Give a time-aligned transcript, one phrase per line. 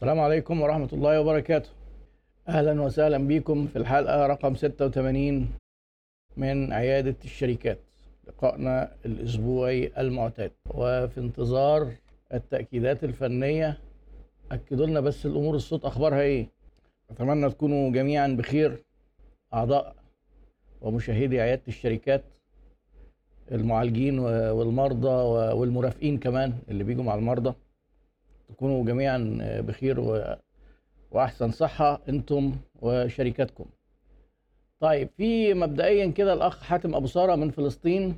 [0.00, 1.68] السلام عليكم ورحمة الله وبركاته.
[2.48, 5.48] أهلا وسهلا بكم في الحلقة رقم 86
[6.36, 7.78] من عيادة الشركات.
[8.28, 10.52] لقائنا الأسبوعي المعتاد.
[10.74, 11.92] وفي انتظار
[12.34, 13.78] التأكيدات الفنية
[14.52, 16.46] أكدوا لنا بس الأمور الصوت أخبارها إيه؟
[17.10, 18.84] أتمنى تكونوا جميعا بخير
[19.54, 19.94] أعضاء
[20.80, 22.24] ومشاهدي عيادة الشركات
[23.52, 25.16] المعالجين والمرضى
[25.58, 27.54] والمرافقين كمان اللي بيجوا مع المرضى.
[28.52, 30.36] تكونوا جميعا بخير و...
[31.10, 33.64] وأحسن صحة أنتم وشركاتكم.
[34.80, 38.16] طيب في مبدئيا كده الأخ حاتم أبو سارة من فلسطين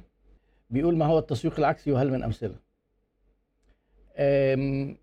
[0.71, 2.55] بيقول ما هو التسويق العكسي وهل من أمثلة؟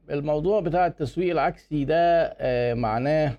[0.09, 3.33] الموضوع بتاع التسويق العكسي ده أه، معناه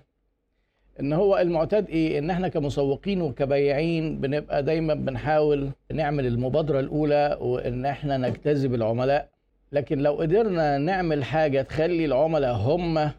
[0.99, 7.85] إن هو المعتاد إيه؟ إن إحنا كمسوقين وكبياعين بنبقى دايما بنحاول نعمل المبادرة الأولى وإن
[7.85, 9.29] إحنا نجتذب العملاء
[9.71, 13.11] لكن لو قدرنا نعمل حاجة تخلي العملاء هم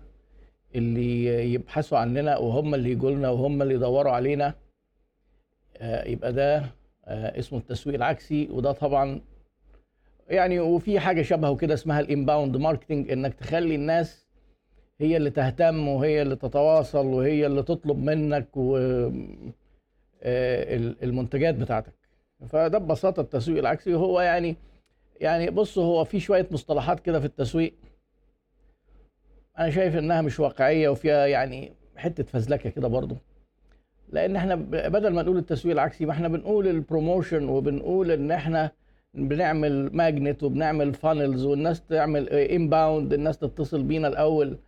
[0.75, 4.55] اللي يبحثوا عننا وهم اللي يجوا لنا وهم اللي يدوروا علينا
[5.77, 6.56] آه، يبقى ده
[7.05, 8.48] آه، اسمه التسويق العكسي.
[8.50, 9.20] وده طبعا
[10.28, 14.27] يعني وفي حاجة شبهه كده اسمها الإنباوند ماركتنج إنك تخلي الناس
[15.00, 18.77] هي اللي تهتم وهي اللي تتواصل وهي اللي تطلب منك و
[20.22, 21.92] آه، المنتجات بتاعتك.
[22.48, 23.94] فده ببساطة التسويق العكسي.
[23.94, 24.56] هو يعني
[25.21, 27.75] يعني بص هو في شوية مصطلحات كده في التسويق
[29.59, 33.17] أنا شايف إنها مش واقعية وفيها يعني حتة فزلكة كده برضو.
[34.09, 38.71] لأن إحنا بدل ما نقول التسويق العكسي ما إحنا بنقول ال promotion وبنقول إن إحنا
[39.15, 44.59] بنعمل magnet وبنعمل funnels والناس تعمل inbound الناس تتصل بينا الأول.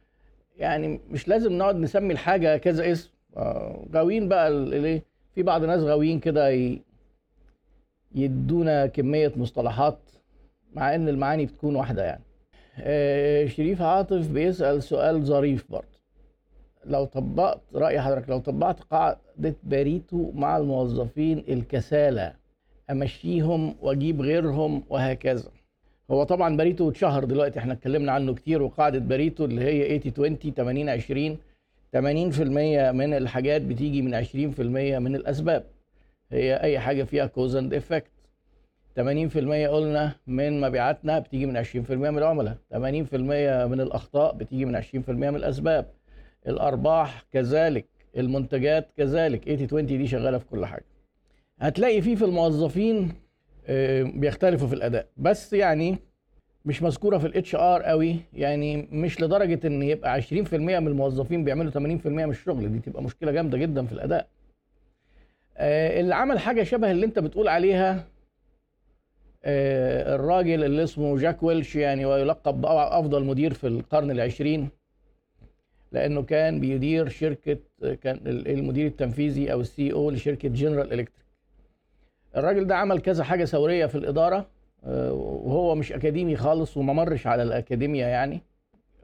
[0.57, 3.11] يعني مش لازم نقعد نسمي الحاجة كذا اسم.
[3.37, 6.51] آه، غاويين بقى ال- الايه في بعض الناس غاويين كده
[8.15, 9.99] يدونا كمية مصطلحات
[10.75, 12.23] مع إن المعاني بتكون واحدة يعني.
[12.79, 15.95] آه، شريف عاطف بيسأل سؤال ظريف برضه.
[16.85, 22.33] لو طبقت رأي حضرتك لو طبقت قاعدة باريتو مع الموظفين الكسالى
[22.91, 25.51] أمشيهم وأجيب غيرهم وهكذا.
[26.11, 31.39] هو طبعا باريتو اتشهر دلوقتي إحنا اتكلمنا عنه كتير وقاعدة باريتو اللي هي 80 20
[31.93, 35.65] 80 20 80% من الحاجات بتيجي من 20% من الأسباب.
[36.31, 38.11] هي أي حاجة فيها cause and effect
[38.97, 42.57] 80% قلنا من مبيعاتنا بتيجي من 20% من العملاء.
[42.73, 42.77] 80%
[43.67, 45.87] من الأخطاء بتيجي من 20% من الأسباب.
[46.49, 49.45] الأرباح كذلك المنتجات كذلك.
[49.45, 50.85] 80 20 دي شغالة في كل حاجة.
[51.59, 53.13] هتلاقي فيه في الموظفين
[53.67, 55.07] آه، بيختلفوا في الأداء.
[55.17, 55.97] بس يعني
[56.65, 58.17] مش مذكورة في ال HR قوي.
[58.33, 62.73] يعني مش لدرجة إن يبقى 20% من الموظفين بيعملوا 80% من الشغل.
[62.73, 64.29] دي تبقى مشكلة جامدة جدا في الأداء.
[65.57, 68.05] آه، اللي عمل حاجة شبه اللي أنت بتقول عليها
[69.45, 74.69] الراجل اللي اسمه جاك ويلش يعني ويلقب بأفضل مدير في القرن العشرين
[75.93, 77.59] لأنه كان بيدير شركة
[78.03, 81.25] كان المدير التنفيذي أو ال CEO لشركة جنرال إلكتريك
[82.37, 84.47] الراجل ده عمل كذا حاجة ثورية في الإدارة
[84.85, 88.41] آه، وهو مش أكاديمي خالص وما مرش على الأكاديمية يعني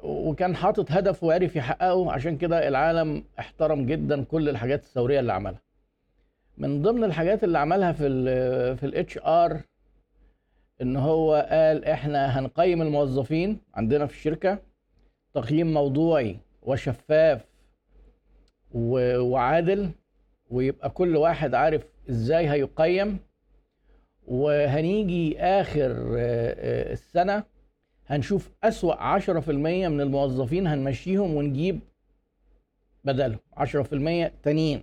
[0.02, 2.12] وكان حاطط هدف وعرف يحققه.
[2.12, 5.60] عشان كده العالم احترم جدا كل الحاجات الثورية اللي عملها.
[6.58, 9.60] من ضمن الحاجات اللي عملها في ال في الاتش ار
[10.82, 14.58] إن هو قال إحنا هنقيم الموظفين عندنا في الشركة
[15.34, 17.44] تقييم موضوعي وشفاف
[18.74, 19.90] وعادل
[20.50, 23.18] ويبقى كل واحد عارف إزاي هيقيم.
[24.26, 27.44] وهنيجي آخر آه، آه، السنة
[28.06, 31.80] هنشوف أسوأ 10% من الموظفين هنمشيهم ونجيب
[33.04, 34.82] بدلهم 10% تانيين.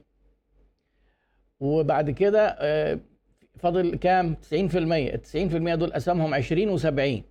[1.59, 3.00] وبعد كده آه،
[3.59, 7.22] فاضل كام؟ 90% ال 90% دول قسمهم 20 و70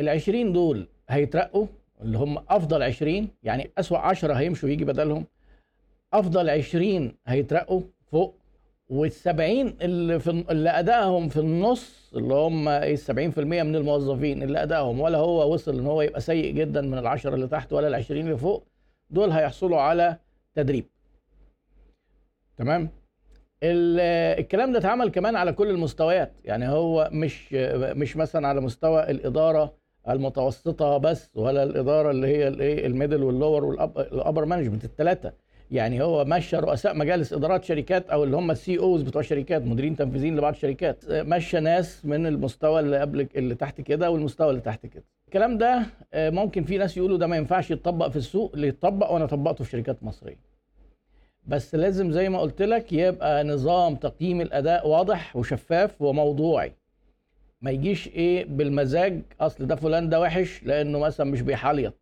[0.00, 1.66] ال 20 دول هيترقوا
[2.00, 5.26] اللي هم أفضل 20 يعني أسوأ 10 هيمشوا يجي بدلهم.
[6.12, 8.34] أفضل 20 هيترقوا فوق
[8.92, 9.28] وال70
[9.82, 15.18] اللي في اللي أدائهم في النص اللي هم إيه 70% من الموظفين اللي أدائهم ولا
[15.18, 18.66] هو وصل إن هو يبقى سيء جدا من العشرة اللي تحت ولا ال20 اللي فوق
[19.10, 20.16] دول هيحصلوا على
[20.54, 20.84] تدريب.
[22.56, 22.88] تمام؟
[23.62, 26.32] الكلام ده اتعمل كمان على كل المستويات.
[26.44, 29.72] يعني هو مش مش مثلا على مستوى الإدارة
[30.08, 35.32] المتوسطة بس ولا الإدارة اللي هي الايه ال middle وال lower وال upper management الثلاثه
[35.70, 39.96] يعني هو مشى رؤساء مجالس إدارات شركات أو اللي هم السي أوز بتوع شركات مديرين
[39.96, 44.86] تنفيذيين لبعض الشركات مشى ناس من المستوى اللي قبل اللي تحت كده والمستوى اللي تحت
[44.86, 45.04] كده.
[45.28, 45.82] الكلام ده
[46.14, 49.64] آه، ممكن في ناس يقولوا ده ما ينفعش يتطبق في السوق اللي يتطبق وأنا طبقته
[49.64, 50.51] في شركات مصرية.
[51.46, 56.72] بس لازم زي ما قلت لك يبقى نظام تقييم الأداء واضح وشفاف وموضوعي.
[57.60, 61.94] ما يجيش إيه بالمزاج أصل ده فلان ده وحش لأنه مثلا مش بيحليط.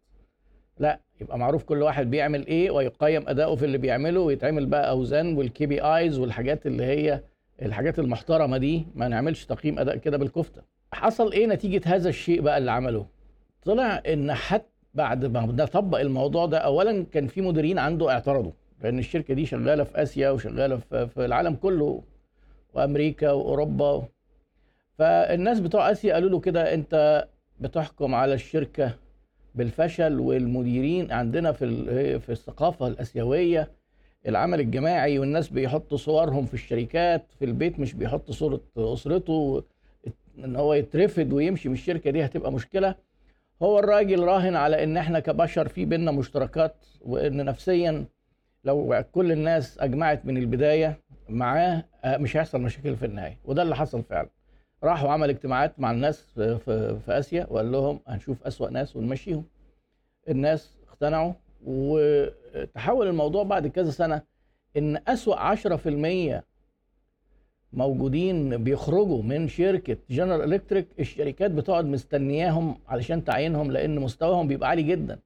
[0.78, 5.36] لا يبقى معروف كل واحد بيعمل إيه ويقيم أداؤه في اللي بيعمله ويتعمل بقى أوزان
[5.36, 7.20] وال KPIs والحاجات اللي هي
[7.62, 8.86] الحاجات المحترمة دي.
[8.94, 10.62] ما نعملش تقييم أداء كده بالكفتة.
[10.92, 13.06] حصل إيه نتيجة هذا الشيء بقى اللي عمله؟
[13.62, 18.52] طلع إن حتى بعد ما نطبق الموضوع ده اولا كان في مديرين عنده اعترضوا.
[18.82, 22.02] لأن الشركة دي شغالة في آسيا وشغالة في العالم كله
[22.74, 24.02] وأمريكا وأوروبا.
[24.98, 27.26] فالناس بتوع آسيا قالوا له كده أنت
[27.60, 28.96] بتحكم على الشركة
[29.54, 33.70] بالفشل والمديرين عندنا في في الثقافة الآسيوية
[34.28, 39.62] العمل الجماعي والناس بيحطوا صورهم في الشركات في البيت مش بيحط صورة أسرته
[40.44, 42.94] إن هو يترفد ويمشي من الشركة دي هتبقى مشكلة.
[43.62, 48.04] هو الراجل راهن على إن إحنا كبشر في بينا مشتركات وإن نفسيا
[48.64, 53.38] لو كل الناس أجمعت من البداية معاه آه، مش هيحصل مشاكل في النهاية.
[53.44, 54.28] وده اللي حصل فعلا.
[54.84, 59.44] راح وعمل اجتماعات مع الناس في, في, آسيا وقال لهم هنشوف أسوأ ناس ونمشيهم.
[60.28, 61.32] الناس اقتنعوا
[61.64, 64.22] وتحول الموضوع بعد كذا سنة
[64.76, 65.54] إن أسوأ
[66.38, 66.42] 10%
[67.72, 74.82] موجودين بيخرجوا من شركة جنرال الكتريك الشركات بتقعد مستنياهم علشان تعينهم لأن مستواهم بيبقى عالي
[74.82, 75.18] جدا.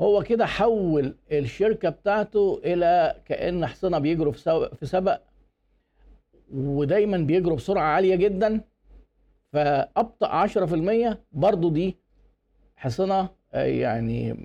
[0.00, 5.20] هو كده حول الشركة بتاعته إلى كأن حصنه بيجروا في سبق
[6.54, 8.60] ودايما بيجروا بسرعة عالية جدا.
[9.52, 11.96] فأبطأ 10% برضو دي
[12.76, 14.36] حصنه آه، يعني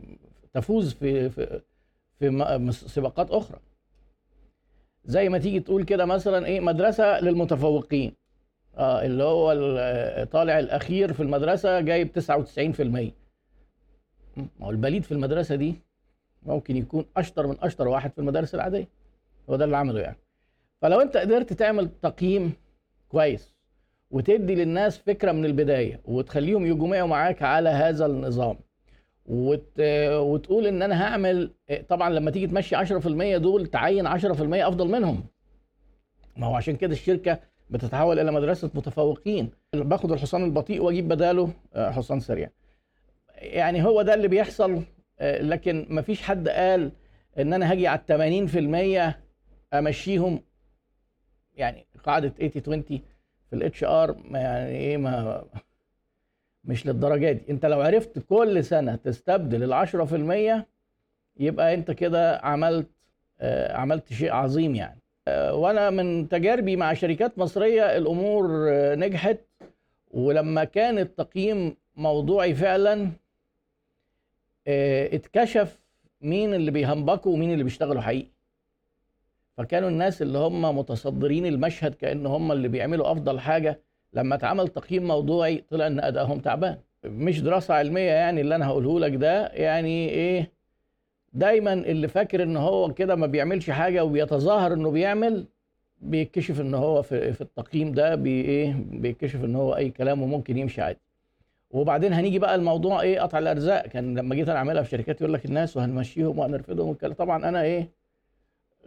[0.54, 1.62] تفوز في في
[2.20, 3.60] في سباقات أخرى.
[5.06, 8.14] زي ما تيجي تقول كده مثلا إيه مدرسة للمتفوقين.
[8.78, 9.54] آه اللي هو
[10.32, 13.21] طالع الأخير في المدرسة جايب 99%
[14.38, 15.76] ما هو البليد في المدرسة دي
[16.44, 18.88] ممكن يكون أشطر من أشطر واحد في المدارس العادية.
[19.50, 20.18] هو ده اللي عمله يعني.
[20.82, 22.54] فلو أنت قدرت تعمل تقييم
[23.10, 23.54] كويس
[24.12, 28.58] وتدي للناس فكرة من البداية وتخليهم يجمعوا معاك على هذا النظام
[29.26, 29.80] وت...
[30.10, 31.52] وتقول إن أنا هعمل
[31.90, 35.24] طبعا لما تيجي تمشي 10% دول تعين 10% أفضل منهم.
[36.38, 37.40] ما هو عشان كده الشركة
[37.70, 39.50] بتتحول إلى مدرسة متفوقين.
[39.74, 42.50] باخد الحصان البطيء وأجيب بداله آه، حصان سريع.
[43.42, 44.84] يعني هو ده اللي بيحصل
[45.20, 46.92] آه، لكن ما فيش حد قال
[47.40, 49.16] إن أنا هاجي على 80%
[49.74, 50.42] أمشيهم.
[51.56, 52.84] يعني قاعدة 80 20
[53.50, 55.44] في ال HR يعني إيه ما
[56.64, 57.42] مش للدرجة دي.
[57.50, 60.66] أنت لو عرفت كل سنة تستبدل ال 10%
[61.40, 62.90] يبقى أنت كده عملت
[63.40, 65.02] آه عملت شيء عظيم يعني.
[65.28, 69.38] آه وأنا من تجاربي مع شركات مصرية الأمور نجحت
[70.12, 73.12] ولما كان التقييم موضوعي فعلا
[74.68, 75.80] اتكشف
[76.22, 78.28] مين اللي بيهنبكوا ومين اللي بيشتغلوا حقيقي.
[79.58, 83.80] فكانوا الناس اللي هم متصدرين المشهد كأن هم اللي بيعملوا أفضل حاجة.
[84.14, 86.78] لما اتعمل تقييم موضوعي طلع إن أدائهم تعبان.
[87.04, 90.52] مش دراسة علمية يعني اللي أنا هقوله لك ده يعني إيه؟
[91.34, 95.46] دايما اللي فاكر إن هو كده ما بيعملش حاجة وبيتظاهر إنه بيعمل
[96.02, 100.58] بيكتشف إن هو في, في التقييم ده بي إيه؟ بيكتشف إن هو أي كلام وممكن
[100.58, 101.00] يمشي عادي.
[101.74, 103.88] وبعدين هنيجي بقى الموضوع إيه؟ قطع الأرزاق.
[103.88, 107.90] كان لما جيت أنا أعملها في شركات يقول لك الناس وهنمشيهم وهنرفضهم طبعا أنا إيه؟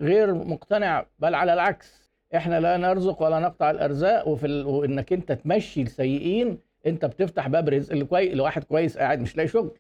[0.01, 2.11] غير مقتنع بل على العكس.
[2.37, 4.67] إحنا لا نرزق ولا نقطع الأرزاق وفي ال...
[4.67, 9.49] وإنك أنت تمشي السيئين أنت بتفتح باب رزق اللي كويس لواحد كويس قاعد مش لاقي
[9.49, 9.79] شغل.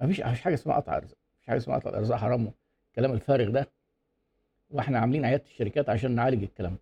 [0.00, 1.18] مفيش مفيش حاجة اسمها قطع أرزاق.
[1.36, 2.18] مفيش حاجة اسمها قطع الأرزاق.
[2.18, 2.52] حرام.
[2.90, 3.68] الكلام الفارغ ده.
[4.70, 6.80] وإحنا عاملين عيادة الشركات عشان نعالج الكلام ده.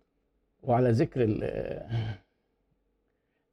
[0.63, 1.21] وعلى ذكر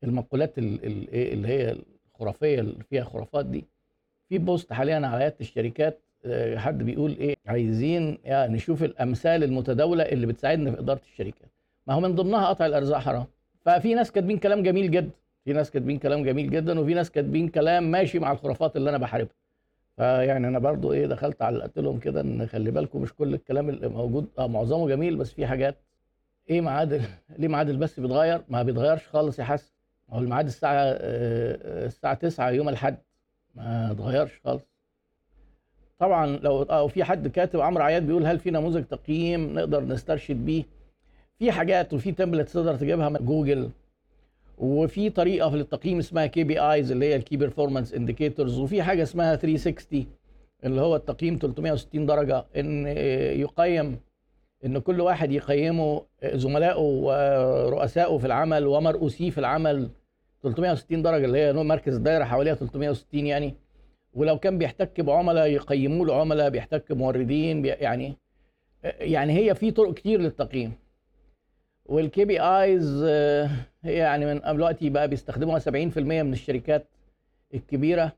[0.04, 1.76] المقولات اللي هي
[2.22, 3.64] الخرافيه اللي فيها خرافات دي.
[4.28, 10.04] في بوست حاليا على عيادة الشركات آه، حد بيقول إيه عايزين يعني نشوف الأمثال المتداولة
[10.04, 11.50] اللي بتساعدنا في إدارة الشركات.
[11.86, 13.24] ما هو من ضمنها قطع الأرزاق حرام.
[13.64, 15.10] ففي ناس كاتبين كلام جميل جدا.
[15.44, 18.98] في ناس كاتبين كلام جميل جدا وفي ناس كاتبين كلام ماشي مع الخرافات اللي أنا
[18.98, 19.34] بحاربها.
[19.96, 23.88] فيعني أنا برضو إيه دخلت علقت لهم كده إن خلي بالكم مش كل الكلام اللي
[23.88, 25.76] موجود آه معظمه جميل بس في حاجات
[26.50, 27.02] إيه ميعاد
[27.38, 29.72] ليه ميعاد البث بيتغير؟ ما بيتغيرش خالص يا حسن.
[30.12, 32.96] هو الميعاد الساعة آه، الساعة 9 يوم الأحد.
[33.54, 34.62] ما اتغيرش خالص.
[35.98, 40.36] طبعا لو أو في حد كاتب عمرو عياد بيقول هل في نموذج تقييم نقدر نسترشد
[40.36, 40.64] بيه؟
[41.38, 43.70] في حاجات وفي template تقدر تجيبها من جوجل.
[44.58, 49.36] وفي طريقة في التقييم اسمها KPIs اللي هي ال key performance indicators وفي حاجة اسمها
[49.36, 50.06] 360
[50.64, 52.44] اللي هو التقييم 360 درجة.
[52.56, 52.86] إن
[53.40, 54.00] يقيم
[54.64, 59.88] إن كل واحد يقيمه زملائه ورؤسائه في العمل ومرؤوسيه في العمل.
[60.42, 63.54] 360 درجة اللي هي مركز الدايره حواليها 360 يعني.
[64.14, 68.16] ولو كان بيحتك بعملاء يقيموا له عملاء بيحتك بموردين بي يعني
[68.84, 70.72] يعني هي في طرق كتير للتقييم.
[71.86, 73.02] وال KPIs
[73.82, 75.68] هي يعني من دلوقتي بقى بيستخدموها 70%
[76.22, 76.86] من الشركات
[77.54, 78.12] الكبيرة.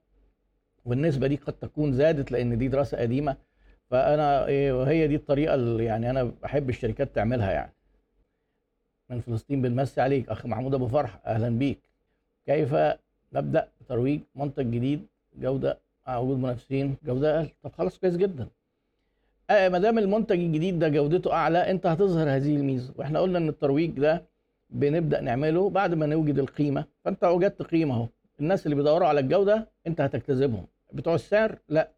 [0.85, 3.37] والنسبة دي قد تكون زادت لأن دي دراسة قديمة.
[3.91, 7.73] فأنا إيه هي دي الطريقة اللي يعني أنا بحب الشركات تعملها يعني.
[9.11, 11.81] من فلسطين بنمسي عليك أخ محمود أبو فرح أهلا بيك.
[12.47, 12.75] كيف
[13.33, 15.07] نبدأ بترويج منتج جديد
[15.39, 18.47] جودة مع وجود منافسين جودة أقل طب خلاص كويس جدا.
[19.51, 22.93] آه ما دام المنتج الجديد ده جودته أعلى أنت هتظهر هذه الميزة.
[22.97, 24.23] وإحنا قلنا إن الترويج ده
[24.71, 26.85] بنبدأ نعمله بعد ما نوجد القيمة.
[27.05, 28.07] فأنت وجدت قيمة أهو.
[28.41, 31.89] الناس اللي بيدوروا على الجودة أنت هتجتذبهم بتوع السعر لا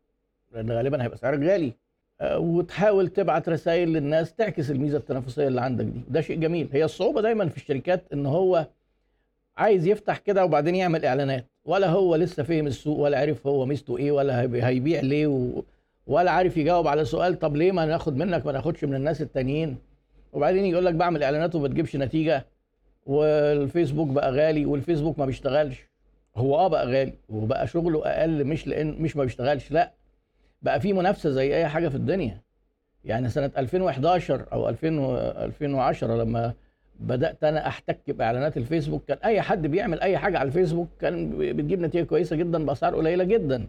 [0.52, 1.72] لأن غالبا هيبقى سعرك غالي.
[2.20, 6.00] آه، وتحاول تبعت رسائل للناس تعكس الميزة التنافسية اللي عندك دي.
[6.08, 6.68] ده شيء جميل.
[6.72, 8.66] هي الصعوبة دايما في الشركات إن هو
[9.56, 11.46] عايز يفتح كده وبعدين يعمل إعلانات.
[11.64, 15.62] ولا هو لسه فهم السوق ولا عارف هو ميزته إيه ولا هيبيع ليه و...
[16.06, 19.76] ولا عارف يجاوب على سؤال طب ليه ما ناخد منك ما ناخدش من الناس التانيين؟
[20.32, 22.46] وبعدين يقول لك بعمل إعلانات وما تجيبش نتيجة
[23.06, 25.78] والفيسبوك بقى غالي والفيسبوك ما بيشتغلش.
[26.36, 29.92] هو آه بقى غالي وبقى شغله أقل مش لأن مش ما بيشتغلش لأ.
[30.62, 32.40] بقى في منافسة زي أي حاجة في الدنيا.
[33.04, 34.88] يعني سنة 2011 أو 2000
[35.44, 36.52] 2010 لما
[37.00, 39.04] بدأت أنا أحتك بإعلانات الفيسبوك.
[39.08, 43.24] كان أي حد بيعمل أي حاجة على الفيسبوك كان بتجيب نتيجة كويسة جدا بأسعار قليلة
[43.24, 43.66] جدا.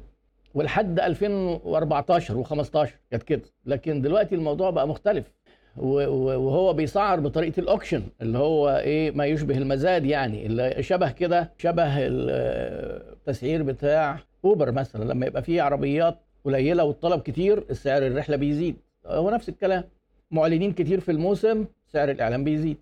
[0.54, 3.42] ولحد 2014 و15 كانت كده.
[3.66, 5.32] لكن دلوقتي الموضوع بقى مختلف.
[5.78, 11.52] وهو بيسعر بطريقة ال auction اللي هو إيه ما يشبه المزاد يعني اللي شبه كده
[11.58, 15.04] شبه التسعير بتاع اوبر مثلا.
[15.14, 18.76] لما يبقى فيه عربيات قليلة والطلب كتير السعر الرحلة بيزيد.
[19.06, 19.84] هو نفس الكلام.
[20.32, 22.78] معلنين كتير في الموسم سعر الإعلان بيزيد.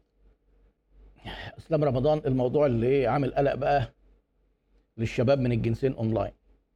[1.58, 3.94] اسلام رمضان الموضوع اللي عامل قلق بقى
[4.98, 6.32] للشباب من الجنسين اونلاين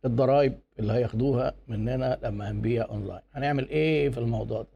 [0.06, 4.68] الضرايب اللي هياخدوها مننا لما هنبيع اونلاين هنعمل إيه في الموضوع ده؟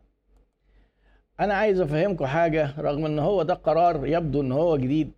[1.39, 5.11] أنا عايز افهمكم حاجة رغم ان هو ده قرار يبدو ان هو جديد.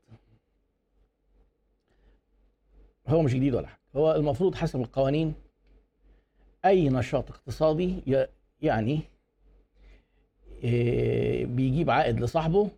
[3.07, 3.79] هو مش جديد ولا حاجة.
[3.95, 5.33] هو المفروض حسب القوانين
[6.65, 8.01] أي نشاط اقتصادي
[8.62, 9.00] يعني
[10.65, 12.69] آه، بيجيب عائد لصاحبه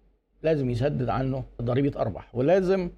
[0.44, 2.90] لازم يسدد عنه ضريبه ارباح ولازم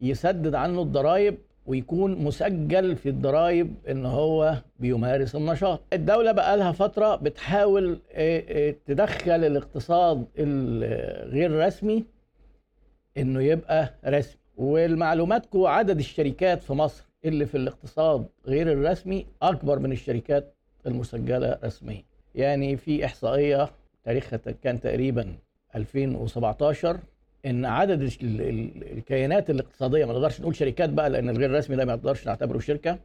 [0.00, 5.80] يسدد عنه الضرائب ويكون مسجل في الضرائب إن هو بيمارس النشاط.
[5.92, 7.98] الدولة بقى لها فترة بتحاول
[8.86, 12.04] تدخل الاقتصاد الغير رسمي
[13.18, 14.36] إنه يبقى رسمي.
[14.56, 20.54] والمعلوماتكم عدد الشركات في مصر اللي في الاقتصاد غير الرسمي أكبر من الشركات
[20.86, 22.04] المسجلة رسميا.
[22.34, 23.70] يعني في إحصائية
[24.04, 25.34] تاريخها كان تقريبا
[25.74, 27.00] 2017
[27.46, 32.26] إن عدد الكيانات الاقتصادية ما نقدرش نقول شركات بقى لأن الغير رسمي ده ما نقدرش
[32.26, 32.98] نعتبره شركة.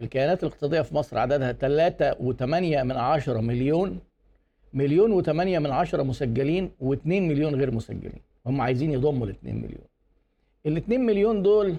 [0.00, 2.42] الكيانات الاقتصادية في مصر عددها 3.8
[2.82, 4.00] من عشرة مليون
[4.72, 8.20] مليون و8 من عشرة مسجلين و2 مليون غير مسجلين.
[8.46, 9.84] هم عايزين يضموا ال 2 مليون.
[10.66, 11.76] ال 2 مليون دول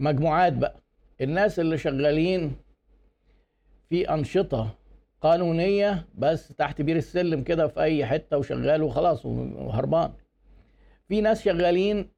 [0.00, 0.76] مجموعات بقى.
[1.20, 2.52] الناس اللي شغالين
[3.88, 4.77] في أنشطة
[5.20, 10.12] قانونية بس تحت بير السلم كده في أي حتة وشغال وخلاص وهربان.
[11.08, 12.08] في ناس شغالين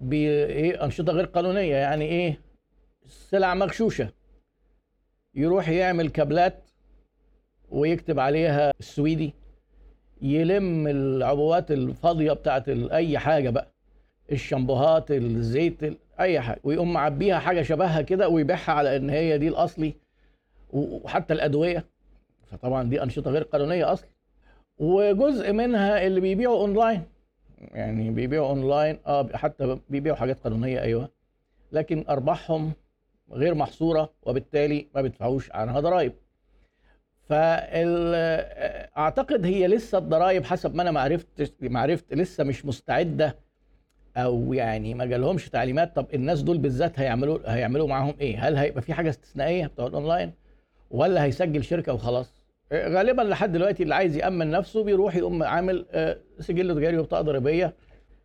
[0.00, 2.40] بايه أنشطة غير قانونية يعني إيه
[3.06, 4.08] سلع مغشوشة.
[5.34, 6.70] يروح يعمل كابلات
[7.70, 9.34] ويكتب عليها السويدي
[10.22, 13.72] يلم العبوات الفاضية بتاعت أي حاجة بقى
[14.32, 15.78] الشامبوهات الزيت
[16.20, 19.94] أي حاجة ويقوم معبيها حاجة شبهها كده ويبيعها على إن هي دي الأصلي
[20.70, 21.84] وحتى الأدوية.
[22.50, 24.08] فطبعا دي أنشطة غير قانونية أصلا.
[24.78, 27.02] وجزء منها اللي بيبيعوا أونلاين.
[27.58, 31.08] يعني بيبيعوا أونلاين آه حتى بيبيعوا حاجات قانونية أيوه.
[31.72, 32.72] لكن أرباحهم
[33.30, 36.12] غير محصورة وبالتالي ما بيدفعوش عنها ضرائب.
[38.16, 43.36] فاعتقد هي لسه الضرائب حسب ما أنا ما عرفت ما عرفت لسه مش مستعدة
[44.16, 45.96] أو يعني ما جالهمش تعليمات.
[45.96, 50.32] طب الناس دول بالذات هيعملوا هيعملوا معاهم إيه؟ هل هيبقى في حاجة استثنائية بتوع الأونلاين؟
[50.90, 52.32] ولا هيسجل شركة وخلاص.
[52.72, 57.74] غالبا لحد دلوقتي اللي عايز يأمن نفسه بيروح يقوم عامل آه، سجل تجاري وبطاقة ضريبية.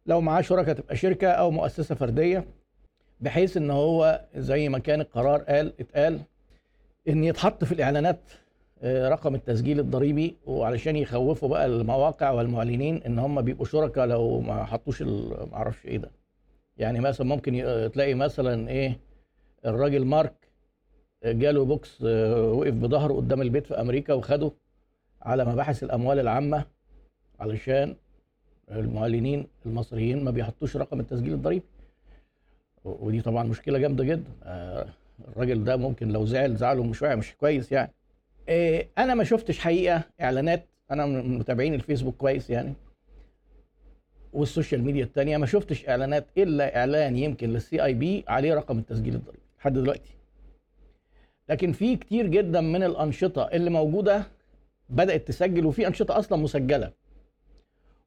[0.05, 2.45] لو معاه شركة تبقى شركة أو مؤسسة فردية
[3.19, 6.19] بحيث إن هو زي ما كان القرار قال اتقال
[7.07, 8.19] إن يتحط في الإعلانات
[8.83, 14.63] آه، رقم التسجيل الضريبي وعلشان يخوفوا بقى المواقع والمعلنين إن هم بيبقوا شركاء لو ما
[14.65, 16.11] حطوش ما أعرفش إيه ده.
[16.77, 17.51] يعني مثلا ممكن
[17.93, 18.99] تلاقي مثلا إيه
[19.65, 20.50] الراجل مارك
[21.25, 24.51] جاله box آه، وقف بظهره قدام البيت في أمريكا وخده
[25.21, 26.65] على مباحث الأموال العامة
[27.39, 27.95] علشان
[28.71, 31.65] المعلنين المصريين ما بيحطوش رقم التسجيل الضريبي.
[32.85, 34.31] ودي طبعا مشكلة جامدة جدا.
[34.43, 34.87] آه،
[35.27, 37.91] الراجل ده ممكن لو زعل زعله مش مش كويس يعني.
[38.49, 42.73] آه، أنا ما شفتش حقيقة إعلانات أنا من متابعين الفيسبوك كويس يعني.
[44.33, 49.15] وال social media التانية ما شفتش إعلانات إلا إعلان يمكن لل CIB عليه رقم التسجيل
[49.15, 50.20] الضريبي لحد دلوقتي.
[51.51, 54.23] لكن في كتير جدا من الأنشطة اللي موجودة
[54.89, 56.91] بدأت تسجل وفي أنشطة أصلا مسجلة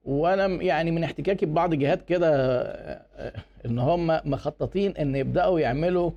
[0.05, 3.33] وأنا يعني من احتكاكي ببعض جهات كده آه، آه،
[3.67, 6.11] إن هم مخططين إن يبدأوا يعملوا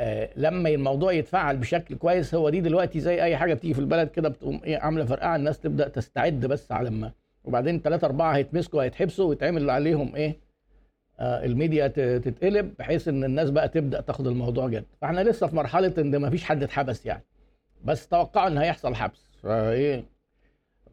[0.00, 4.08] آه، لما الموضوع يتفعل بشكل كويس هو دي دلوقتي زي أي حاجة بتيجي في البلد
[4.08, 7.12] كده بتقوم إيه عاملة فرقعة الناس تبدأ تستعد بس على ما
[7.44, 10.36] وبعدين ثلاثة أربعة هيتمسكوا هيتحبسوا ويتعمل عليهم إيه؟
[11.20, 11.86] آه الميديا
[12.18, 16.30] تتقلب بحيث إن الناس بقى تبدأ تاخد الموضوع جد، فإحنا لسه في مرحلة إن ما
[16.30, 17.22] فيش حد اتحبس يعني.
[17.84, 20.04] بس توقعوا إن هيحصل حبس، فإيه؟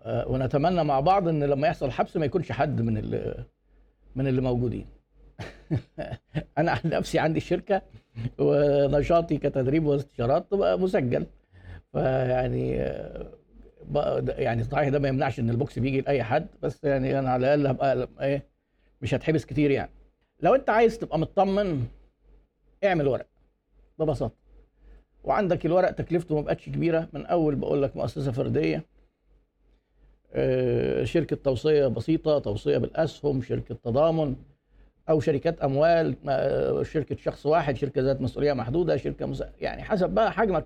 [0.03, 3.45] آه ونتمنى مع بعض إن لما يحصل حبس ما يكونش حد من اللي
[4.15, 4.85] من اللي موجودين.
[6.57, 7.81] أنا عن نفسي عندي شركة
[8.39, 11.25] ونشاطي كتدريب واستشارات بقى مسجل.
[11.93, 17.29] فيعني آه، يعني صحيح ده ما يمنعش إن البوكس بيجي لأي حد بس يعني أنا
[17.29, 18.43] على الأقل هبقى إيه
[19.01, 19.91] مش هتحبس كتير يعني
[20.41, 21.85] لو انت عايز تبقى مطمن
[22.83, 23.27] اعمل ورق
[23.99, 24.35] ببساطة
[25.23, 28.85] وعندك الورق تكلفته ما بقتش كبيرة من أول بقول لك مؤسسة فردية
[30.33, 34.35] آه، شركة توصية بسيطة توصية بالأسهم شركة تضامن
[35.09, 39.43] أو شركات أموال آه، شركة شخص واحد شركة ذات مسؤولية محدودة شركة مس...
[39.61, 40.65] يعني حسب بقى حجمك?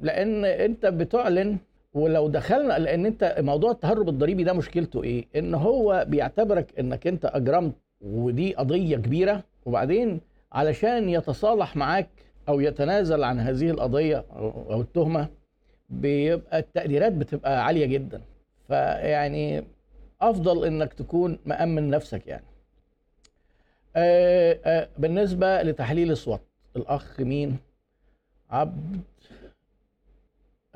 [0.00, 1.58] لأن أنت بتعلن
[1.94, 7.24] ولو دخلنا لأن أنت موضوع التهرب الضريبي ده مشكلته إيه؟ إن هو بيعتبرك إنك أنت
[7.24, 10.20] أجرمت ودي قضية كبيرة وبعدين
[10.52, 12.08] علشان يتصالح معاك
[12.48, 14.24] أو يتنازل عن هذه القضية
[14.70, 15.28] أو التهمة
[15.88, 18.22] بيبقى التقديرات بتبقى عالية جدا
[18.68, 19.64] فيعني
[20.20, 22.44] أفضل إنك تكون مأمن نفسك يعني.
[23.96, 26.40] آه آه بالنسبة لتحليل الصوت
[26.76, 27.58] الأخ مين؟
[28.50, 29.00] عبد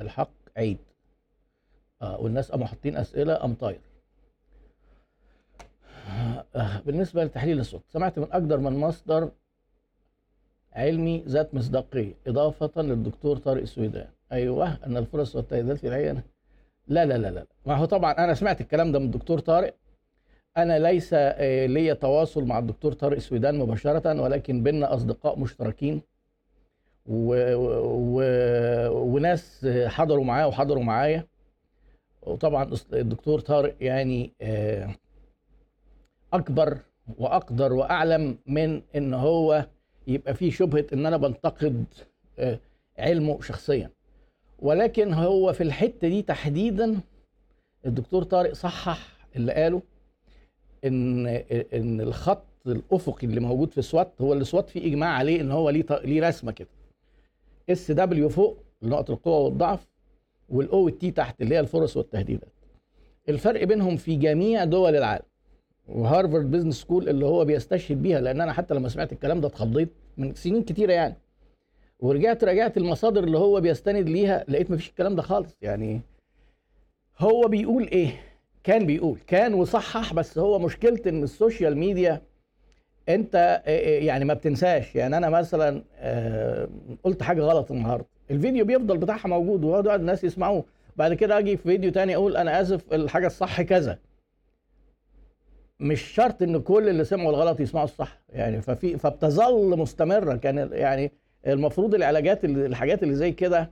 [0.00, 0.78] الحق عيد
[2.02, 3.80] آه والناس قاموا حاطين أسئلة قام طاير
[6.86, 9.30] بالنسبة لتحليل الصوت سمعت من أكثر من مصدر
[10.72, 14.08] علمي ذات مصداقية إضافة للدكتور طارق السويدان.
[14.32, 16.22] أيوه أن الفرص والتهديدات في العيان
[16.88, 19.74] لا لا لا لا ما هو طبعا أنا سمعت الكلام ده من الدكتور طارق.
[20.56, 26.02] أنا ليس آه، لي تواصل مع الدكتور طارق السويدان مباشرة ولكن بينا أصدقاء مشتركين.
[27.06, 27.34] و...
[27.56, 28.22] و...
[28.90, 31.26] وناس حضروا معاه وحضروا معايا.
[32.22, 34.94] وطبعا الدكتور طارق يعني آه،
[36.32, 36.78] أكبر
[37.18, 39.66] وأقدر وأعلم من إن هو
[40.06, 41.84] يبقى فيه شبهة إن أنا بنتقد
[42.38, 42.58] آه،
[42.98, 43.90] علمه شخصيا.
[44.58, 47.00] ولكن هو في الحتة دي تحديدا
[47.86, 49.82] الدكتور طارق صحح اللي قاله
[50.84, 51.26] إن
[51.72, 55.84] إن الخط الأفقي اللي موجود في السوات هو السوات فيه إجماع عليه إن هو ليه
[56.04, 56.68] ليه رسمة كده.
[57.70, 59.86] S W فوق نقط القوة والضعف
[60.48, 62.52] وال O وال T تحت اللي هي الفرص والتهديدات.
[63.28, 65.24] الفرق بينهم في جميع دول العالم.
[65.92, 69.48] و Harvard Business School اللي هو بيستشهد بيها لأن أنا حتى لما سمعت الكلام ده
[69.48, 71.14] اتخضيت من سنين كتيرة يعني.
[72.00, 75.56] ورجعت راجعت المصادر اللي هو بيستند ليها لقيت مفيش الكلام ده خالص.
[75.62, 76.00] يعني
[77.18, 78.20] هو بيقول إيه؟
[78.64, 82.22] كان بيقول كان وصحح بس هو مشكلة إن ال social media
[83.08, 83.62] أنت
[84.02, 84.96] يعني ما بتنساش.
[84.96, 85.82] يعني أنا مثلا
[87.04, 88.06] قلت حاجة غلط النهاردة.
[88.30, 90.64] الفيديو بيفضل بتاعها موجود ويقعدوا الناس يسمعوه.
[90.96, 93.98] بعد كده أجي في فيديو تاني أقول أنا آسف الحاجة الصح كذا.
[95.82, 98.20] مش شرط إن كل اللي سمعوا الغلط يسمعوا الصح.
[98.28, 100.34] يعني ففي فبتظل مستمرة.
[100.36, 101.12] كان يعني
[101.46, 103.70] المفروض العلاجات اللي الحاجات اللي زي كده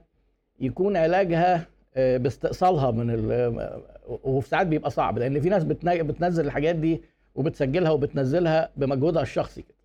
[0.59, 3.81] يكون علاجها آه، باستئصالها من ال-
[4.23, 5.19] وفي ساعات بيبقى صعب.
[5.19, 7.01] لأن في ناس بتنزل الحاجات دي
[7.35, 9.75] وبتسجلها وبتنزلها بمجهودها الشخصي كده.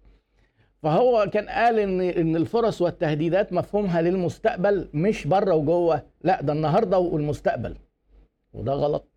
[0.82, 6.02] فهو كان قال إن إن الفرص والتهديدات مفهومها للمستقبل مش بره وجوه.
[6.24, 7.76] لأ ده النهارده والمستقبل.
[8.54, 9.08] وده غلط.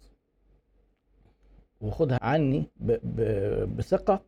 [1.82, 3.22] وخدها عني ب ب
[3.78, 4.22] بثقة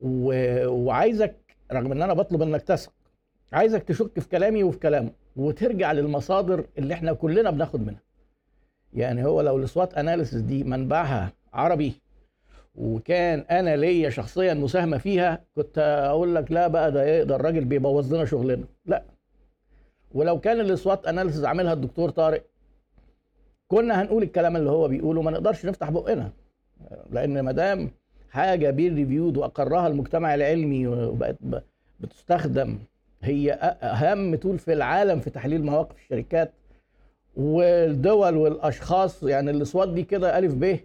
[0.00, 1.36] و- وعايزك
[1.72, 2.92] رغم إن أنا بطلب إنك تثق
[3.52, 8.00] عايزك تشك في كلامي وفي كلامه وترجع للمصادر اللي إحنا كلنا بناخد منها.
[8.92, 11.92] يعني هو لو ال SWOT analysis دي منبعها عربي
[12.74, 17.64] وكان أنا ليا شخصيا مساهمة فيها كنت أقول لك لا بقى ده إيه ده الراجل
[17.64, 18.64] بيبوظ لنا شغلنا.
[18.86, 19.02] لا.
[20.14, 22.44] ولو كان ال SWOT analysis عاملها الدكتور طارق
[23.68, 26.30] كنا هنقول الكلام اللي هو بيقوله ما نقدرش نفتح بقنا.
[27.10, 27.90] لأن ما دام
[28.30, 31.36] حاجة peer reviewed وأقرها المجتمع العلمي وبقت
[32.00, 32.78] بتستخدم
[33.22, 36.52] هي أهم tool في العالم في تحليل مواقف الشركات
[37.36, 40.78] والدول والأشخاص يعني ال SWOT دي كده ألف ب.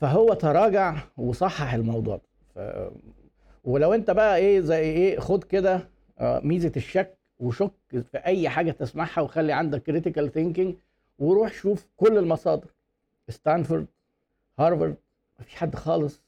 [0.00, 2.20] فهو تراجع وصحح الموضوع.
[2.54, 2.58] ف...
[3.64, 8.70] ولو أنت بقى إيه زي إيه خد كده آه، ميزة الشك وشك في أي حاجة
[8.70, 10.74] تسمعها وخلي عندك critical thinking
[11.18, 12.66] وروح شوف كل المصادر.
[13.28, 13.86] ستانفورد
[14.58, 14.96] هارفارد
[15.40, 16.22] مفيش حد خالص.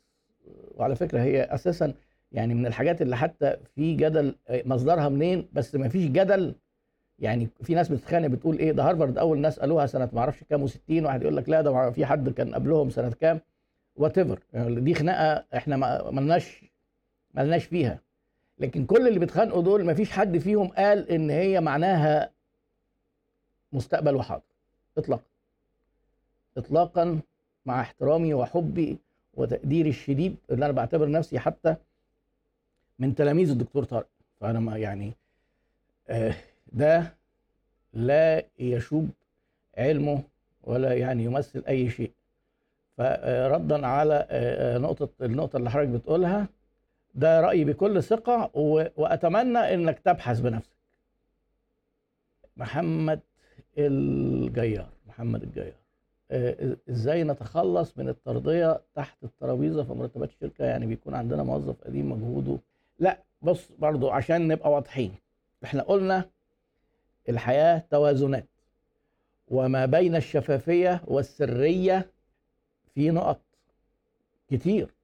[0.74, 1.94] وعلى فكرة هي أساسا
[2.32, 6.54] يعني من الحاجات اللي حتى في جدل مصدرها منين؟ بس ما فيش جدل.
[7.18, 10.68] يعني في ناس بتتخانق بتقول إيه ده هارفارد أول ناس قالوها سنة ما أعرفش كام
[10.68, 13.40] و60 واحد يقول لك لا ده في حد كان قبلهم سنة كام؟
[13.96, 16.64] whatever يعني دي خناقة إحنا ما ملناش
[17.34, 17.98] ملناش فيها.
[18.58, 22.30] لكن كل اللي بيتخانقوا دول ما فيش حد فيهم قال إن هي معناها
[23.72, 24.42] مستقبل وحاضر.
[24.98, 25.22] اطلاقا.
[26.58, 27.20] اطلاقا
[27.66, 28.98] مع احترامي وحبي
[29.34, 31.76] وتقديري الشديد اللي أنا بعتبر نفسي حتى
[32.98, 34.08] من تلاميذ الدكتور طارق.
[34.40, 35.12] فأنا ما يعني
[36.08, 36.34] آه،
[36.72, 37.14] ده
[37.92, 39.08] لا يشوب
[39.78, 40.22] علمه
[40.64, 42.12] ولا يعني يمثل أي شيء.
[42.96, 46.48] فردا على آه، آه، نقطة النقطة اللي حضرتك بتقولها
[47.14, 48.50] ده رأيي بكل ثقة
[48.96, 50.78] وأتمنى إنك تبحث بنفسك.
[52.56, 53.20] محمد
[53.78, 55.72] الجيار محمد الجيار.
[56.90, 62.58] إزاي نتخلص من الترضية تحت الترابيزة في مرتبات الشركة؟ يعني بيكون عندنا موظف قديم مجهوده.
[62.98, 65.14] لا بص برضو عشان نبقى واضحين.
[65.64, 66.24] إحنا قلنا
[67.28, 68.46] الحياة توازنات.
[69.48, 72.10] وما بين الشفافية والسرية
[72.94, 73.40] في نقط
[74.50, 74.94] كتير.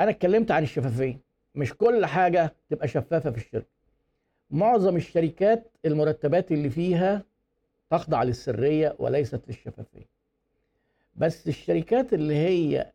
[0.00, 1.18] أنا اتكلمت عن الشفافية.
[1.54, 3.66] مش كل حاجة تبقى شفافة في الشركة.
[4.50, 7.22] معظم الشركات المرتبات اللي فيها
[7.90, 10.12] تخضع للسرية وليست للشفافية.
[11.14, 12.92] بس الشركات اللي هي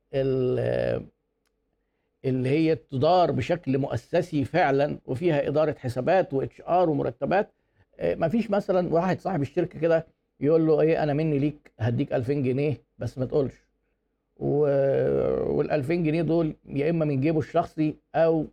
[2.25, 7.53] اللي هي تدار بشكل مؤسسي فعلا وفيها إدارة حسابات واتش ار ومرتبات
[7.99, 10.08] آه، ما فيش مثلا واحد صاحب الشركة كده
[10.39, 13.53] يقول له إيه أنا مني ليك هديك 2000 جنيه بس ما تقولش.
[14.38, 18.45] وال 2000 جنيه دول يا إما من جيبه الشخصي أو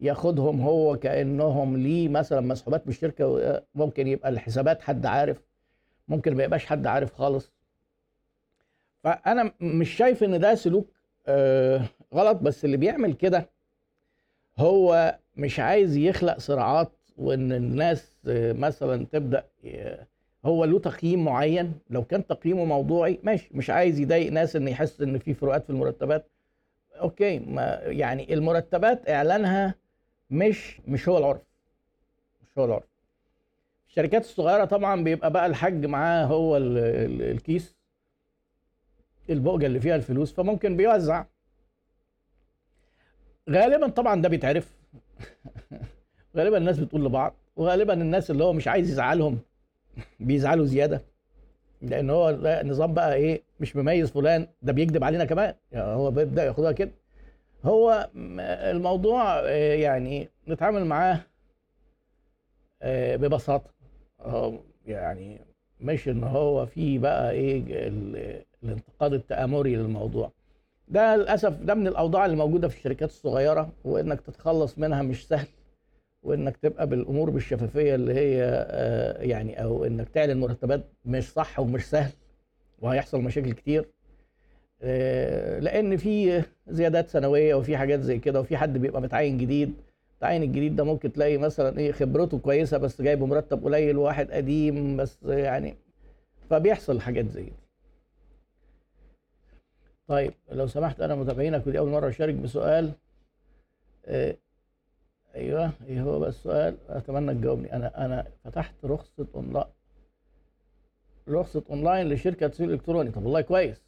[0.00, 5.42] ياخدهم هو كأنهم ليه مثلا مسحوبات من الشركة ممكن يبقى الحسابات حد عارف
[6.08, 7.52] ممكن ما يبقاش حد عارف خالص.
[9.04, 10.88] فأنا مش شايف إن ده سلوك
[11.26, 11.80] آه
[12.14, 13.48] غلط بس اللي بيعمل كده
[14.58, 19.44] هو مش عايز يخلق صراعات وإن الناس مثلا تبدأ
[20.44, 21.72] هو له تقييم معين.
[21.90, 23.48] لو كان تقييمه موضوعي ماشي.
[23.52, 26.26] مش عايز يضايق ناس إن يحس إن في فروقات في المرتبات.
[27.00, 29.74] أوكي ما يعني المرتبات إعلانها
[30.30, 31.40] مش مش هو العرف.
[32.42, 32.84] مش هو العرف.
[33.88, 37.76] الشركات الصغيرة طبعا بيبقى بقى الحاج معاه هو الكيس.
[39.32, 41.24] البؤجة اللي فيها الفلوس فممكن بيوزع.
[43.50, 44.76] غالبا طبعا ده بيتعرف.
[46.36, 49.38] غالبا الناس بتقول لبعض وغالبا الناس اللي هو مش عايز يزعلهم
[50.20, 51.02] بيزعلوا زيادة.
[51.82, 55.54] لأن هو نظام بقى إيه مش مميز فلان ده بيكذب علينا كمان.
[55.72, 56.90] يعني هو بيبدأ ياخدها كده.
[57.64, 61.20] هو الموضوع آه، يعني نتعامل معاه
[62.82, 63.70] آه، ببساطة.
[64.86, 65.40] يعني
[65.80, 67.62] مش إن هو في بقى إيه
[68.64, 70.32] الانتقاد التآمري للموضوع.
[70.88, 75.46] ده للأسف ده من الأوضاع اللي موجودة في الشركات الصغيرة وإنك تتخلص منها مش سهل
[76.22, 81.84] وإنك تبقى بالأمور بالشفافية اللي هي آه، يعني أو إنك تعلن مرتبات مش صح ومش
[81.90, 82.12] سهل
[82.80, 83.88] وهيحصل مشاكل كتير.
[84.82, 89.72] آه، لأن في زيادات سنوية وفي حاجات زي كده وفي حد بيبقى متعين جديد.
[90.14, 94.96] التعين الجديد ده ممكن تلاقي مثلا إيه خبرته كويسة بس جايب مرتب قليل وواحد قديم
[94.96, 95.74] بس يعني
[96.50, 97.52] فبيحصل حاجات زي دي.
[100.12, 102.92] طيب لو سمحت أنا متابعينك ودي أول مرة أشارك بسؤال
[104.06, 104.36] آه
[105.34, 107.72] أيوه إيه هو بقى السؤال؟ أتمنى تجاوبني.
[107.72, 109.66] أنا أنا فتحت رخصة أونلاين.
[111.28, 113.10] رخصة أونلاين لشركة تسويق إلكتروني.
[113.10, 113.82] طب والله كويس.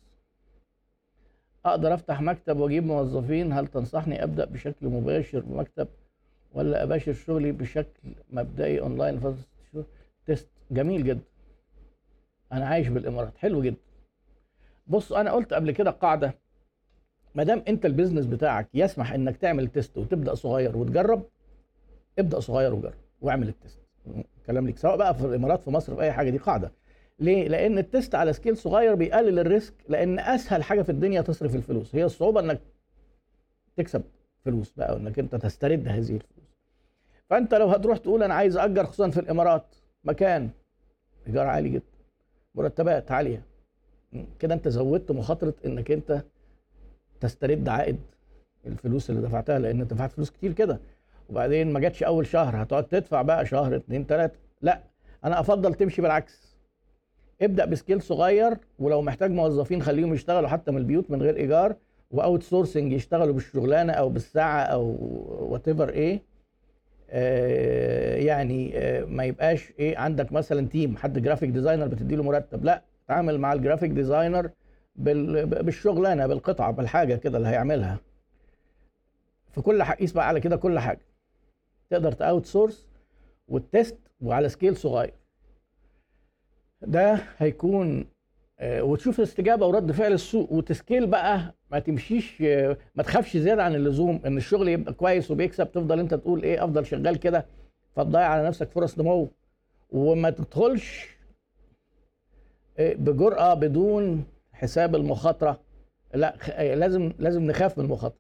[1.65, 5.89] أقدر أفتح مكتب وأجيب موظفين؟ هل تنصحني أبدأ بشكل مباشر بمكتب
[6.53, 9.85] ولا أباشر شغلي بشكل مبدئي أونلاين؟ فتره
[10.27, 11.25] test جميل جدا.
[12.53, 13.37] أنا عايش بالإمارات.
[13.39, 13.77] حلو جدا.
[14.87, 16.35] بص أنا قلت قبل كده قاعدة.
[17.35, 21.27] ما دام أنت ال business بتاعك يسمح إنك تعمل test وتبدأ صغير وتجرب
[22.19, 23.79] ابدأ صغير وجرب واعمل ال test
[24.47, 26.73] كلام ليك سواء بقى في الإمارات في مصر في أي حاجة دي قاعدة.
[27.19, 31.21] ليه؟ لأن ال test على scale صغير بيقلل ال risk لأن أسهل حاجة في الدنيا
[31.21, 31.95] تصرف الفلوس.
[31.95, 32.61] هي الصعوبة إنك
[33.77, 34.03] تكسب
[34.45, 36.45] فلوس بقى وإنك أنت تسترد هذه الفلوس.
[37.31, 40.51] فأنت لو هتروح تقول أنا عايز أجر خصوصا في الإمارات مكان
[41.27, 41.85] إيجار عالي جدا
[42.55, 43.43] مرتبات عالية.
[44.39, 46.23] كده انت زودت مخاطرة انك انت
[47.21, 47.99] تسترد عائد
[48.67, 50.81] الفلوس اللي دفعتها لأن انت دفعت فلوس كتير كده.
[51.31, 54.39] وبعدين ما جاتش أول شهر هتقعد تدفع بقى شهر اتنين تلاتة.
[54.63, 54.81] لا
[55.25, 56.55] أنا أفضل تمشي بالعكس.
[57.43, 61.77] ابدأ ب scale صغير ولو محتاج موظفين خليهم يشتغلوا حتى من البيوت من غير إيجار
[62.11, 64.97] و outsourcing يشتغلوا بالشغلانة أو بالساعة أو
[65.51, 66.23] whatever إيه.
[67.11, 72.65] آه يعني آه ما يبقاش إيه عندك مثلا team حد graphic designer بتدي له مرتب.
[72.65, 74.51] لا تعامل مع ال graphic designer
[74.97, 77.99] بالشغلانة بالقطعة بالحاجة كده اللي هيعملها.
[79.51, 81.07] في كل حاجة بقى على كده كل حاجة.
[81.91, 82.87] تقدر ت outsource
[83.49, 85.15] وال test وعلى scale صغير.
[86.83, 88.07] ده هيكون
[88.59, 91.55] آه، وتشوف الاستجابه ورد فعل السوق وت scale بقى.
[91.71, 92.41] ما تمشيش
[92.95, 95.73] ما تخافش زيادة عن اللزوم إن الشغل يبقى كويس وبيكسب.
[95.73, 97.47] تفضل أنت تقول إيه أفضل شغال كده.
[97.97, 99.29] فتضيع على نفسك فرص نمو
[99.91, 101.14] وما تدخلش
[102.79, 105.61] بجرأة بدون حساب المخاطرة.
[106.15, 106.35] لا
[106.75, 108.19] لازم لازم نخاف من المخاطرة.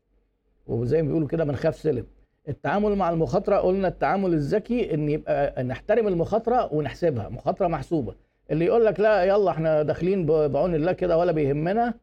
[0.66, 2.06] وزي ما بيقولوا كده بنخاف سلم.
[2.48, 8.14] التعامل مع المخاطرة قلنا التعامل الذكي إن يبقى نحترم المخاطرة ونحسبها مخاطرة محسوبة.
[8.50, 11.94] اللي يقول لك لا يلا إحنا داخلين بعون الله كده ولا بيهمنا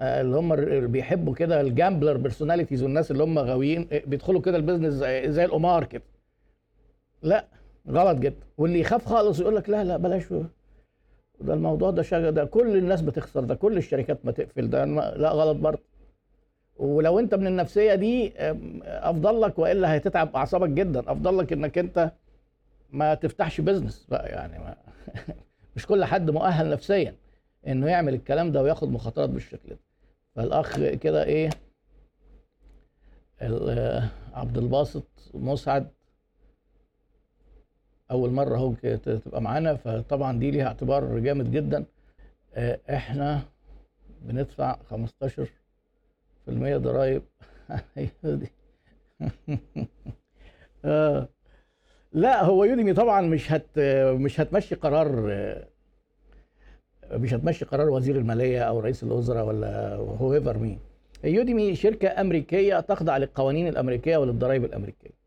[0.00, 4.56] آه، اللي هم بيحبوا كده ال gambler personalities والناس اللي هم غاويين آه، بيدخلوا كده
[4.56, 4.94] ال business
[5.32, 6.02] زي القمار كده.
[7.22, 7.44] لا
[7.90, 8.46] غلط جدا.
[8.58, 10.24] واللي يخاف خالص يقول لك لا لا بلاش.
[11.40, 14.84] ده الموضوع ده شغل ده كل الناس بتخسر ده كل الشركات ما تقفل ده
[15.16, 15.82] لا غلط برضه.
[16.76, 18.32] ولو انت من النفسية دي
[18.84, 21.12] أفضل لك وإلا هتتعب أعصابك جدا.
[21.12, 22.12] أفضل لك إنك أنت
[22.90, 24.76] ما تفتحش بيزنس بقى يعني ما
[25.76, 27.14] مش كل حد مؤهل نفسيا
[27.66, 29.78] إنه يعمل الكلام ده وياخد مخاطرات بالشكل ده.
[30.34, 31.50] فالأخ كده إيه
[34.34, 35.88] عبد الباسط مسعد
[38.10, 41.84] أول مرة أهو تبقى معانا فطبعا دي ليها اعتبار جامد جدا.
[42.54, 43.42] آه، إحنا
[44.22, 47.22] بندفع 15% ضرائب
[50.84, 51.28] آه.
[52.12, 55.10] لا هو يوديمي طبعا مش هت مش هتمشي قرار
[57.12, 60.78] مش هتمشي قرار وزير المالية أو رئيس الوزراء ولا هو ايفر مين
[61.24, 65.25] يوديمي شركة أمريكية تخضع للقوانين الأمريكية وللضرائب الأمريكية.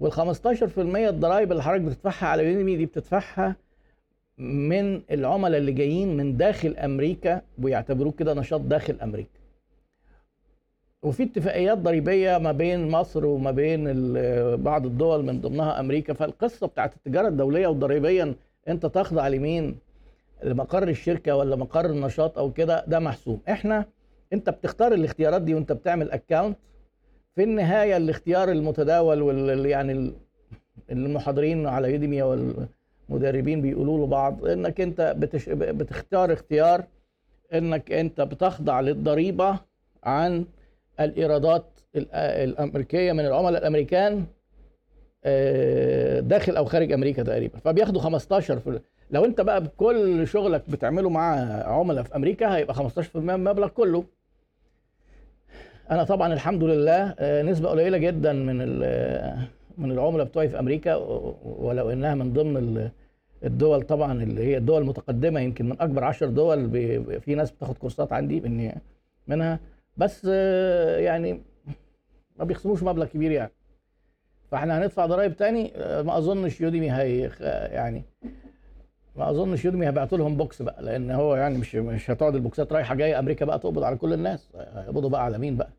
[0.00, 3.56] وال 15% الضرائب اللي حضرتك بتدفعها على يوديمي دي بتدفعها
[4.38, 9.40] من العملاء اللي جايين من داخل أمريكا ويعتبروه كده نشاط داخل أمريكا.
[11.02, 13.84] وفي اتفاقيات ضريبية ما بين مصر وما بين
[14.62, 16.12] بعض الدول من ضمنها أمريكا.
[16.12, 18.34] فالقصة بتاعت التجارة الدولية والضريبيا
[18.68, 19.76] أنت تخضع لمين
[20.42, 23.40] لمقر الشركة ولا مقر النشاط أو كده ده محسوم.
[23.48, 23.84] إحنا
[24.32, 26.56] أنت بتختار الاختيارات دي وأنت بتعمل اكونت
[27.40, 30.12] في النهاية الاختيار المتداول وال يعني
[30.90, 35.48] المحاضرين على يوديمي والمدربين بيقولوا لبعض إنك أنت بتش...
[35.48, 36.84] بتختار اختيار
[37.54, 39.58] إنك أنت بتخضع للضريبة
[40.04, 40.44] عن
[41.00, 41.64] الإيرادات
[41.96, 44.24] الأمريكية من العملاء الأمريكان
[45.24, 47.58] آه، داخل أو خارج أمريكا تقريبا.
[47.58, 52.80] فبياخدوا 15 في لو أنت بقى بكل شغلك بتعمله مع عملاء في أمريكا هيبقى 15%
[53.14, 54.04] من المبلغ كله.
[55.90, 58.56] أنا طبعا الحمد لله آه، نسبة قليلة جدا من
[59.78, 60.94] من العملاء بتوعي في أمريكا
[61.44, 62.90] ولو إنها من ضمن
[63.44, 66.70] الدول طبعا اللي هي الدول المتقدمة يمكن من أكبر 10 دول
[67.20, 68.40] في ناس بتاخد course ات عندي
[69.28, 69.60] منها.
[69.96, 71.40] بس آه، يعني
[72.38, 73.52] ما بيخصموش مبلغ كبير يعني.
[74.50, 77.30] فإحنا هندفع ضرائب تاني آه، ما أظنش Udemy هي
[77.72, 78.02] يعني
[79.16, 82.64] ما أظنش Udemy هيبعتوا لهم box بقى لأن هو يعني مش مش هتقعد ال box
[82.64, 85.70] ات رايحة جاية أمريكا بقى تقبض على كل الناس هيقبضوا بقى على مين بقى؟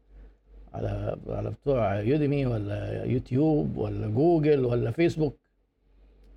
[0.74, 5.38] على على بتوع يوديمي ولا يوتيوب ولا جوجل ولا فيسبوك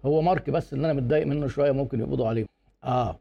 [0.07, 2.47] هو مارك بس اللي أنا متضايق منه شوية ممكن يقبضوا عليه
[2.85, 3.18] آه.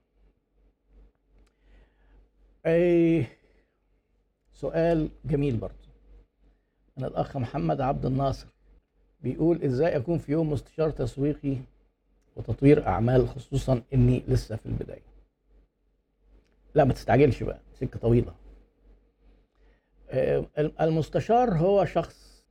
[2.66, 3.26] أي
[4.54, 5.74] سؤال جميل برضه.
[6.98, 8.48] من الأخ محمد عبد الناصر
[9.22, 11.58] بيقول إزاي أكون في يوم مستشار تسويقي
[12.36, 15.04] وتطوير أعمال خصوصا إني لسه في البداية.
[16.76, 18.34] لا ما تستعجلش بقى سكة طويلة.
[20.82, 22.44] المستشار هو شخص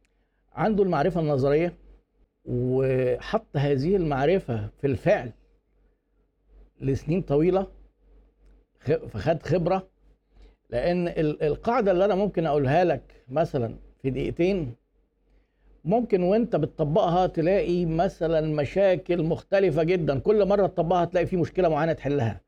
[0.52, 1.74] عنده المعرفة النظرية
[2.44, 5.32] وحط هذه المعرفة في الفعل
[6.80, 7.66] لسنين طويلة
[8.80, 9.88] فخد خبرة.
[10.70, 11.08] لأن
[11.42, 14.74] القاعدة اللي أنا ممكن أقولها لك مثلا في دقيقتين
[15.84, 20.18] ممكن وأنت بتطبقها تلاقي مثلا مشاكل مختلفة جدا.
[20.18, 22.40] كل مرة تطبقها تلاقي في مشكلة معينة تحلها.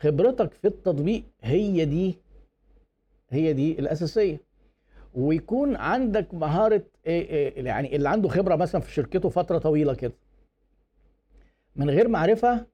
[0.00, 2.18] خبرتك في التطبيق هي دي
[3.30, 4.51] هي دي الأساسية.
[5.14, 10.12] ويكون عندك مهارة إيه إيه يعني اللي عنده خبرة مثلا في شركته فترة طويلة كده.
[11.76, 12.66] من غير معرفة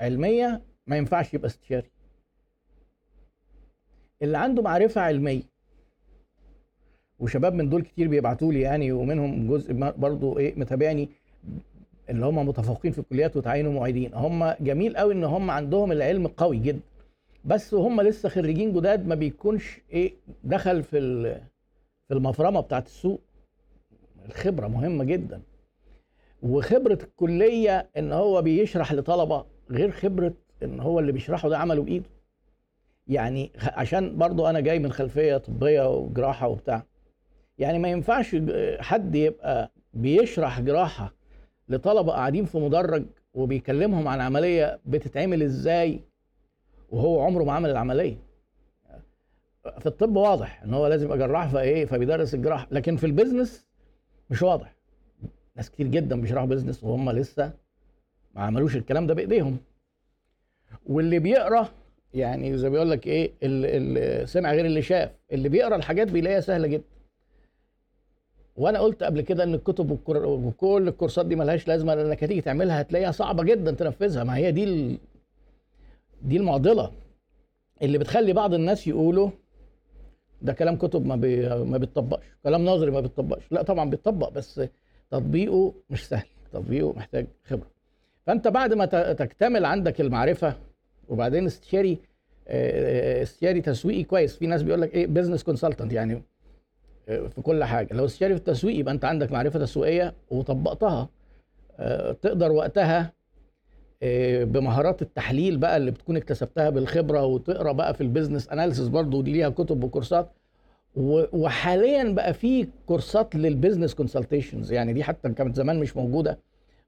[0.00, 1.90] علمية ما ينفعش يبقى استشاري.
[4.22, 5.42] اللي عنده معرفة علمية
[7.18, 11.08] وشباب من دول كتير بيبعتوا لي يعني ومنهم جزء برضو إيه متابعني
[12.10, 14.14] اللي هم متفوقين في الكليات وتعينوا معيدين.
[14.14, 16.80] هم جميل قوي إن هم عندهم العلم قوي جدا
[17.44, 20.12] بس هم لسه خريجين جداد ما بيكونش إيه
[20.44, 21.40] دخل في
[22.10, 23.20] في المفرمة بتاعت السوق.
[24.26, 25.42] الخبرة مهمة جدا.
[26.42, 32.10] وخبرة الكلية إن هو بيشرح لطلبة غير خبرة إن هو اللي بيشرحه ده عمله بإيده.
[33.08, 36.82] يعني عشان برضو أنا جاي من خلفية طبية وجراحة وبتاع.
[37.58, 38.36] يعني ما ينفعش
[38.80, 41.14] حد يبقى بيشرح جراحة
[41.68, 46.00] لطلبة قاعدين في مدرج وبيكلمهم عن عملية بتتعمل إزاي
[46.90, 48.16] وهو عمره ما عمل العملية.
[49.78, 53.66] في الطب واضح إن هو لازم يبقى جراح فإيه؟ فبيدرس الجراحه لكن في ال business
[54.30, 54.74] مش واضح.
[55.56, 57.52] ناس كتير جدا بيشرحوا business وهم لسه
[58.34, 59.58] ما عملوش الكلام ده بإيديهم.
[60.86, 61.68] واللي بيقرأ
[62.14, 65.10] يعني زي بيقول لك إيه اللي سمع غير اللي شاف.
[65.32, 66.84] اللي بيقرأ الحاجات بيلاقيها سهلة جدا.
[68.56, 72.40] وأنا قلت قبل كده إن الكتب وكل ال course ات دي ملهاش لازمة لأنك هتيجي
[72.40, 74.24] تعملها هتلاقيها صعبة جدا تنفذها.
[74.24, 74.98] ما هي دي.
[76.22, 76.92] دي المعضلة
[77.82, 79.30] اللي بتخلي بعض الناس يقولوا
[80.42, 81.48] ده كلام كتب ما بي...
[81.48, 82.24] ما بيتطبقش.
[82.42, 83.42] كلام نظري ما بيتطبقش.
[83.50, 84.60] لا طبعا بيتطبق بس
[85.10, 86.26] تطبيقه مش سهل.
[86.52, 87.66] تطبيقه محتاج خبرة.
[88.26, 90.54] فأنت بعد ما تكتمل عندك المعرفة
[91.08, 91.98] وبعدين استشاري
[92.48, 94.36] آه، استشاري تسويقي كويس.
[94.36, 96.22] في ناس بيقول لك إيه business consultant يعني
[97.08, 97.94] آه، في كل حاجة.
[97.94, 101.08] لو استشاري في التسويق يبقى أنت عندك معرفة تسويقية وطبقتها
[101.78, 103.12] آه، تقدر وقتها
[104.44, 109.32] بمهارات التحليل بقى اللي بتكون اكتسبتها بالخبرة وتقرأ بقى في ال business analysis برضه ودي
[109.32, 110.30] ليها كتب و course ات.
[110.96, 116.38] وحاليا بقى في course ات لل business consultations يعني دي حتى كانت زمان مش موجودة.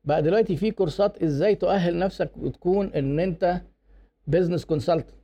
[0.04, 3.60] بقى دلوقتي في course ات إزاي تؤهل نفسك وتكون إن أنت
[4.26, 5.14] business consultant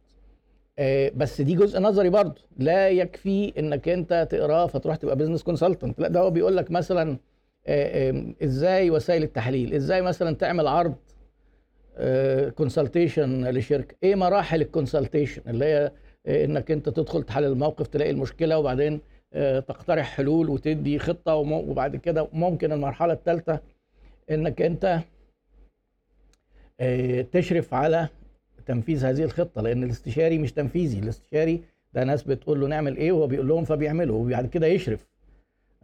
[0.79, 6.01] آه، بس دي جزء نظري برضه لا يكفي إنك أنت تقراه فتروح تبقى business consultant
[6.01, 7.19] لا ده هو بيقول لك مثلا
[7.67, 10.95] آه، إزاي وسائل التحليل؟ إزاي مثلا تعمل عرض
[12.55, 13.97] consultation آه، لشركة.
[14.03, 15.93] إيه مراحل ال consultation اللي هي
[16.45, 19.01] إنك أنت تدخل تحلل الموقف تلاقي المشكلة وبعدين
[19.69, 23.61] تقترح حلول وتدي خطة وبعد كده ممكن المرحلة الثالثه
[24.31, 25.01] إنك أنت
[27.33, 28.09] تشرف على
[28.67, 29.63] تنفيذ هذه الخطة.
[29.63, 30.99] لأن الاستشاري مش تنفيذي.
[30.99, 31.61] الاستشاري
[31.95, 35.07] ده ناس بتقول له نعمل إيه وهو بيقول لهم فبيعملوا وبعد كده يشرف.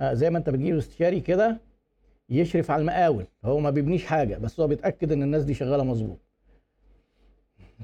[0.00, 1.56] آه زي ما أنت بتجيب استشاري كده
[2.30, 3.24] يشرف على المقاول.
[3.44, 6.18] هو ما بيبنيش حاجة بس هو بيتأكد إن الناس دي شغالة مظبوط.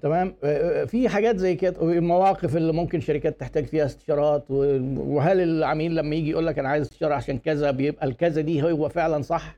[0.03, 5.41] تمام؟ آه، آه، في حاجات زي كده المواقف اللي ممكن شركات تحتاج فيها استشارات وهل
[5.41, 9.23] العميل لما يجي يقول لك أنا عايز استشارة عشان كذا بيبقى الكذا دي هو فعلا
[9.23, 9.57] صح؟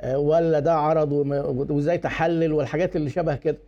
[0.00, 1.12] آه، ولا ده عرض
[1.70, 3.58] وإزاي تحلل والحاجات اللي شبه كده؟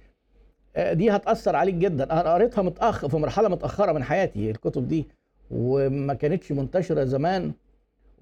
[0.92, 2.04] دي هتأثر عليك جدا.
[2.20, 5.06] أنا قريتها متاخر في مرحلة متأخرة من حياتي الكتب دي
[5.50, 7.52] وما كانتش منتشرة زمان.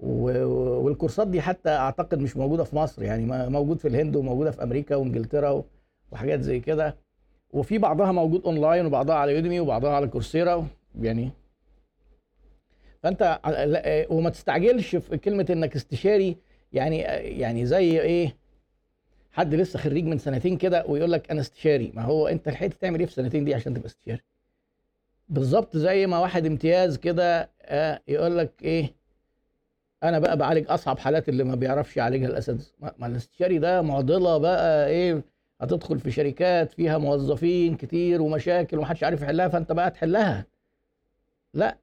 [0.01, 4.95] والكورسات دي حتى أعتقد مش موجودة في مصر يعني موجود في الهند وموجودة في أمريكا
[4.95, 5.63] وإنجلترا
[6.11, 6.95] وحاجات زي كده.
[7.51, 10.67] وفي بعضها موجود أونلاين وبعضها على يوديمي وبعضها على كورسيرا
[11.01, 11.29] يعني.
[13.03, 16.37] فأنت آه، وما تستعجلش في كلمة إنك استشاري
[16.73, 16.97] يعني
[17.39, 18.35] يعني زي إيه
[19.31, 21.91] حد لسه خريج من سنتين كده ويقول لك أنا استشاري.
[21.95, 24.21] ما هو أنت لحقت تعمل إيه في سنتين دي عشان تبقى استشاري؟
[25.29, 29.00] بالظبط زي ما واحد امتياز كده آه، يقول لك إيه
[30.03, 32.65] أنا بقى بعالج أصعب حالات اللي ما بيعرفش يعالجها الأساتذة.
[32.97, 35.23] ما الاستشاري ده معضلة بقى إيه
[35.61, 40.45] هتدخل في شركات فيها موظفين كتير ومشاكل ومحدش عارف يحلها فأنت بقى تحلها.
[41.53, 41.77] لا.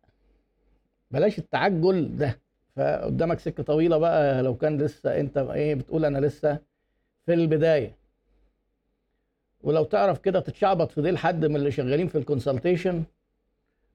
[1.11, 2.41] بلاش التعجل ده.
[2.77, 6.59] فقدامك سكة طويلة بقى لو كان لسه أنت إيه بتقول أنا لسه
[7.27, 7.97] في البداية.
[9.61, 13.03] ولو تعرف كده تتشعبط في ديل حد من اللي شغالين في ال consultation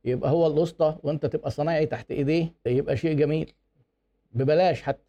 [0.06, 3.54] يبقى هو الأسطى وأنت تبقى صنايعي تحت إيديه يبقى شيء جميل.
[4.34, 5.04] ببلاش حتى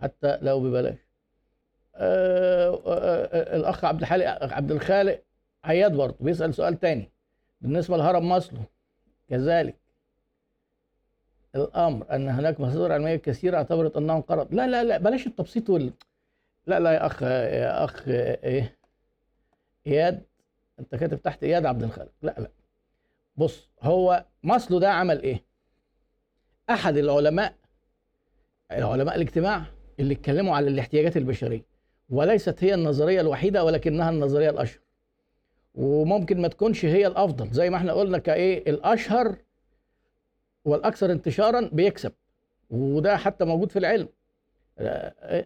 [0.00, 0.98] حتى لو ببلاش.
[1.94, 5.22] آه آه آه الأخ عبد الخالق عبد الخالق
[5.64, 7.10] عياد برضه بيسأل سؤال تاني
[7.60, 8.60] بالنسبة لهرم ماسلو
[9.28, 9.76] كذلك
[11.54, 15.92] الأمر أن هناك مصادر علمية كثيرة اعتبرت انه انقرض لا لا لا بلاش التبسيط وال
[16.66, 18.76] لا لا يا أخ يا أخ إيه؟
[19.86, 20.22] إياد
[20.80, 22.12] أنت كاتب تحت إياد عبد الخالق.
[22.22, 22.50] لا لا.
[23.36, 25.44] بص هو مصله ده عمل إيه؟
[26.70, 27.54] أحد العلماء
[28.70, 29.64] علماء الاجتماع
[30.00, 31.64] اللي اتكلموا على الاحتياجات البشرية
[32.10, 34.80] وليست هي النظرية الوحيدة ولكنها النظرية الأشهر.
[35.74, 39.36] وممكن ما تكونش هي الأفضل زي ما إحنا قلنا كإيه؟ الأشهر
[40.64, 42.12] والأكثر انتشارا بيكسب
[42.70, 44.08] وده حتى موجود في العلم.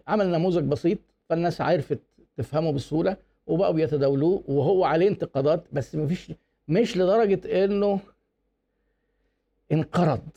[0.07, 0.97] عمل نموذج بسيط
[1.29, 1.99] فالناس عرفت
[2.37, 3.17] تفهمه بسهولة
[3.47, 6.31] وبقوا بيتداولوه وهو عليه انتقادات بس مفيش
[6.67, 7.99] مش لدرجة إنه
[9.71, 10.27] انقرض.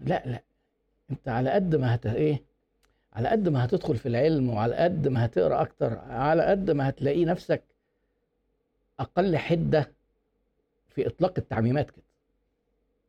[0.00, 0.42] لا لا.
[1.12, 2.42] انت على قد ما هت إيه
[3.12, 7.24] على قد ما هتدخل في العلم وعلى قد ما هتقرأ أكتر على قد ما هتلاقي
[7.24, 7.62] نفسك
[9.00, 9.90] أقل حدة
[10.88, 12.02] في إطلاق التعميمات كده.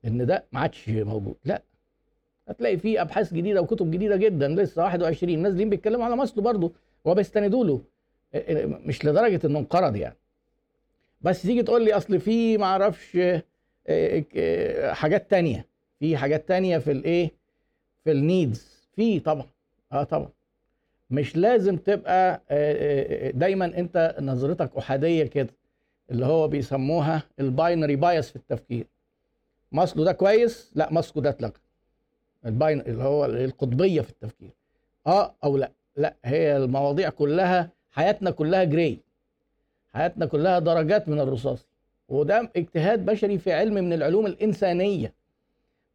[0.06, 1.62] إن ده ما عادش موجود لا.
[2.48, 6.74] هتلاقي فيه أبحاث جديدة وكتب جديدة جدا لسه 21 نازلين بيتكلموا على مصر برضه
[7.06, 7.82] وبيستندوا له.
[8.86, 10.16] مش لدرجة إنه انقرض يعني.
[11.22, 13.18] بس تيجي تقول لي أصل في ما أعرفش
[14.92, 15.66] حاجات تانية
[16.00, 17.32] في حاجات تانية في الإيه
[18.04, 18.88] في النيدز.
[18.96, 19.46] في طبعا.
[19.92, 20.30] آه طبعا.
[21.10, 25.50] مش لازم تبقى آه، آه، آه، دايما أنت نظرتك أحادية كده
[26.12, 28.88] اللي هو بيسموها ال binary bias في التفكير.
[29.72, 31.54] ماسلو ده كويس؟ لا ماسلو ده اتلغى.
[32.46, 34.50] ال binary اللي هو القطبية في التفكير.
[35.08, 38.98] آه أو لا؟ لا هي المواضيع كلها حياتنا كلها gray
[39.94, 41.68] حياتنا كلها درجات من الرصاص.
[42.10, 45.14] وده اجتهاد بشري في علم من العلوم الإنسانية.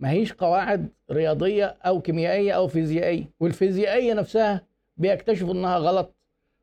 [0.01, 4.63] ما هيش قواعد رياضية أو كيميائية أو فيزيائية والفيزيائية نفسها
[4.97, 6.15] بيكتشفوا إنها غلط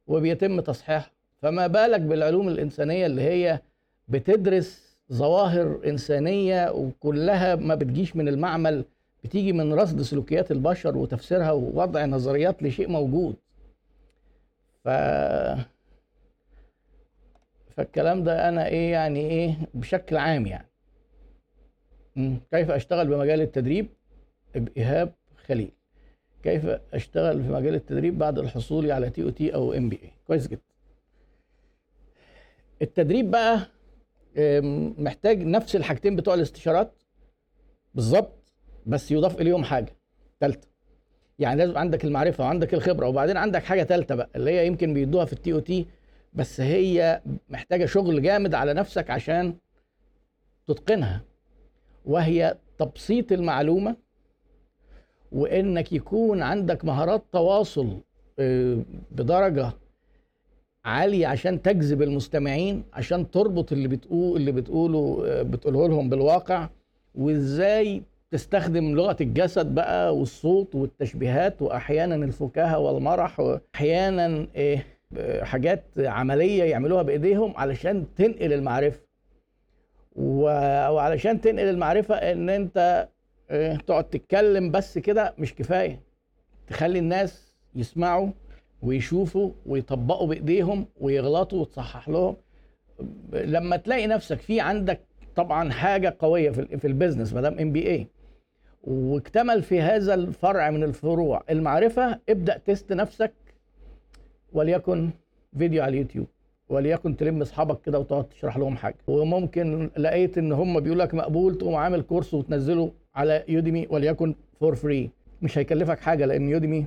[0.07, 1.11] وبيتم تصحيحها
[1.41, 3.59] فما بالك بالعلوم الإنسانية اللي هي
[4.07, 8.85] بتدرس ظواهر إنسانية وكلها ما بتجيش من المعمل
[9.23, 13.35] بتيجي من رصد سلوكيات البشر وتفسيرها ووضع نظريات لشيء موجود
[14.83, 14.87] ف
[17.77, 20.67] فالكلام ده أنا إيه يعني إيه بشكل عام يعني.
[22.51, 23.87] كيف أشتغل بمجال التدريب؟
[24.55, 25.13] إيهاب
[25.47, 25.71] خليل.
[26.43, 30.61] كيف أشتغل في مجال التدريب بعد الحصول على TOT أو MBA كويس جدا.
[32.81, 33.67] التدريب بقى
[34.97, 36.91] محتاج نفس الحاجتين بتوع الاستشارات
[37.95, 38.53] بالظبط
[38.85, 39.95] بس يضاف إليهم حاجة
[40.39, 40.67] ثالثه
[41.39, 45.25] يعني لازم عندك المعرفة وعندك الخبرة وبعدين عندك حاجة ثالثه بقى اللي هي يمكن بيدوها
[45.25, 45.85] في ال TOT
[46.33, 49.55] بس هي محتاجة شغل جامد على نفسك عشان
[50.67, 51.21] تتقنها.
[52.05, 53.95] وهي تبسيط المعلومة
[55.31, 57.97] وإنك يكون عندك مهارات تواصل
[58.39, 58.77] آه،
[59.11, 59.71] بدرجة
[60.85, 66.69] عالية عشان تجذب المستمعين عشان تربط اللي بتقول اللي بتقوله آه، بتقوله لهم بالواقع
[67.15, 74.85] وإزاي تستخدم لغة الجسد بقى والصوت والتشبيهات واحيانا الفكاهة والمرح واحيانا إيه
[75.41, 78.99] حاجات عملية يعملوها بإيديهم علشان تنقل المعرفة.
[80.15, 83.07] وعلشان تنقل المعرفة إن أنت
[83.49, 86.01] آه، تقعد تتكلم بس كده مش كفاية.
[86.67, 88.29] تخلي الناس يسمعوا
[88.81, 92.35] ويشوفوا ويطبقوا بإيديهم ويغلطوا وتصحح لهم.
[93.33, 94.99] لما تلاقي نفسك في عندك
[95.35, 98.07] طبعا حاجة قوية في في ال business ما دام MBA
[98.83, 103.33] واكتمل في هذا الفرع من الفروع المعرفة ابدأ test نفسك
[104.53, 105.09] وليكن
[105.57, 106.27] فيديو على اليوتيوب.
[106.69, 108.97] وليكن تلم اصحابك كده وتقعد تشرح لهم حاجة.
[109.07, 114.75] وممكن لقيت إن هم بيقول لك مقبول تقوم عامل كورس وتنزله على Udemy وليكن for
[114.75, 115.09] free
[115.41, 116.85] مش هيكلفك حاجة لأن Udemy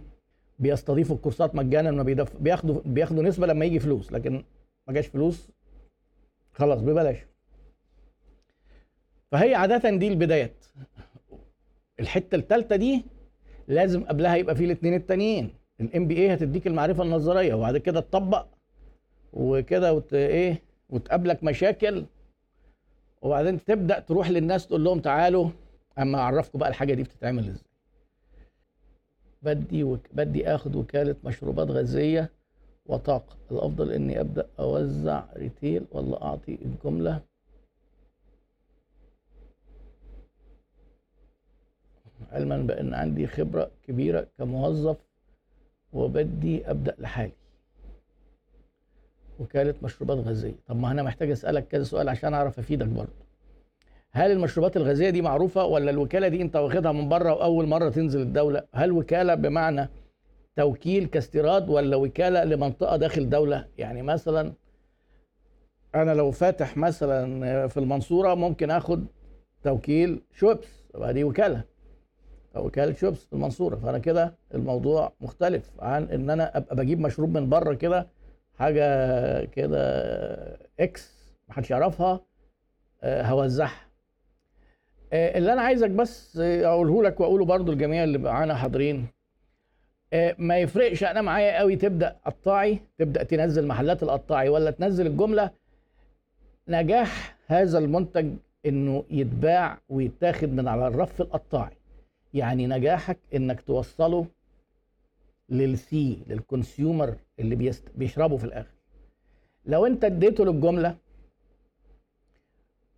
[0.59, 2.37] بيستضيفوا الكورسات مجانا ما بيدف...
[2.37, 4.12] بياخدوا بياخدوا نسبة لما يجي فلوس.
[4.12, 4.45] لكن
[4.89, 5.49] ما جاش فلوس
[6.53, 7.16] خلاص ببلاش.
[9.33, 10.64] فهي عادة دي البدايات.
[12.01, 13.05] الحتة الثالثه دي
[13.68, 15.51] لازم قبلها يبقى في الاثنين التانيين.
[15.80, 18.47] ال MBA هتديك المعرفة النظرية وبعد كده تطبق
[19.33, 20.14] وكده وت...
[20.14, 22.05] إيه وتقابلك مشاكل
[23.22, 25.51] وبعدين تبدأ تروح للناس تقول لهم تعالوا
[25.99, 27.64] أما أعرفكم بقى الحاجة دي بتتعمل إزاي.
[29.43, 30.01] بدي وك...
[30.12, 32.31] بدي آخد وكالة مشروبات غازية
[32.87, 33.37] وطاقة.
[33.51, 37.20] الأفضل إني أبدأ أوزع retail ولا أعطي الجملة.
[42.33, 44.97] علما بأن عندي خبرة كبيرة كموظف
[45.93, 47.33] وبدي أبدأ لحالي.
[49.39, 50.55] وكالة مشروبات غازية.
[50.66, 53.28] طب ما أنا محتاج أسألك كذا سؤال عشان أعرف أفيدك برضه.
[54.11, 58.20] هل المشروبات الغازية دي معروفة ولا الوكالة دي أنت واخدها من بره وأول مرة تنزل
[58.20, 59.89] الدولة؟ هل وكالة بمعنى
[60.57, 64.53] توكيل كاستيراد ولا وكالة لمنطقة داخل دولة؟ يعني مثلا
[65.95, 69.07] أنا لو فاتح مثلا في المنصورة ممكن آخد
[69.62, 71.64] توكيل شوبس يبقى دي وكالة.
[72.57, 73.76] أو وكالة شوبس في المنصورة.
[73.76, 78.07] فأنا كده الموضوع مختلف عن إن أنا أبقى بجيب مشروب من بره كده
[78.59, 79.78] حاجة كده
[80.80, 82.20] إكس محدش يعرفها
[83.02, 83.80] آه، هوزعها.
[85.12, 89.06] آه، اللي أنا عايزك بس أقوله لك وأقوله برضو الجميع اللي معانا حاضرين.
[90.12, 95.50] آه، ما يفرقش أنا معايا قوي تبدأ قطاعي تبدأ تنزل محلات القطاعي ولا تنزل الجملة
[96.68, 98.32] نجاح هذا المنتج
[98.66, 101.76] إنه يتباع ويتاخد من على الرف القطاعي.
[102.34, 104.26] يعني نجاحك إنك توصله
[105.49, 107.84] للسي للكونسيومر اللي بيست...
[107.94, 108.74] بيشربه في الآخر.
[109.66, 110.96] لو انت اديته للجملة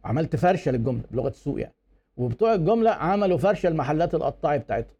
[0.04, 1.74] عملت فرشة للجملة بلغة السوق يعني
[2.16, 4.94] وبتوع الجملة عملوا فرشة المحلات القطاعي بتاعتهم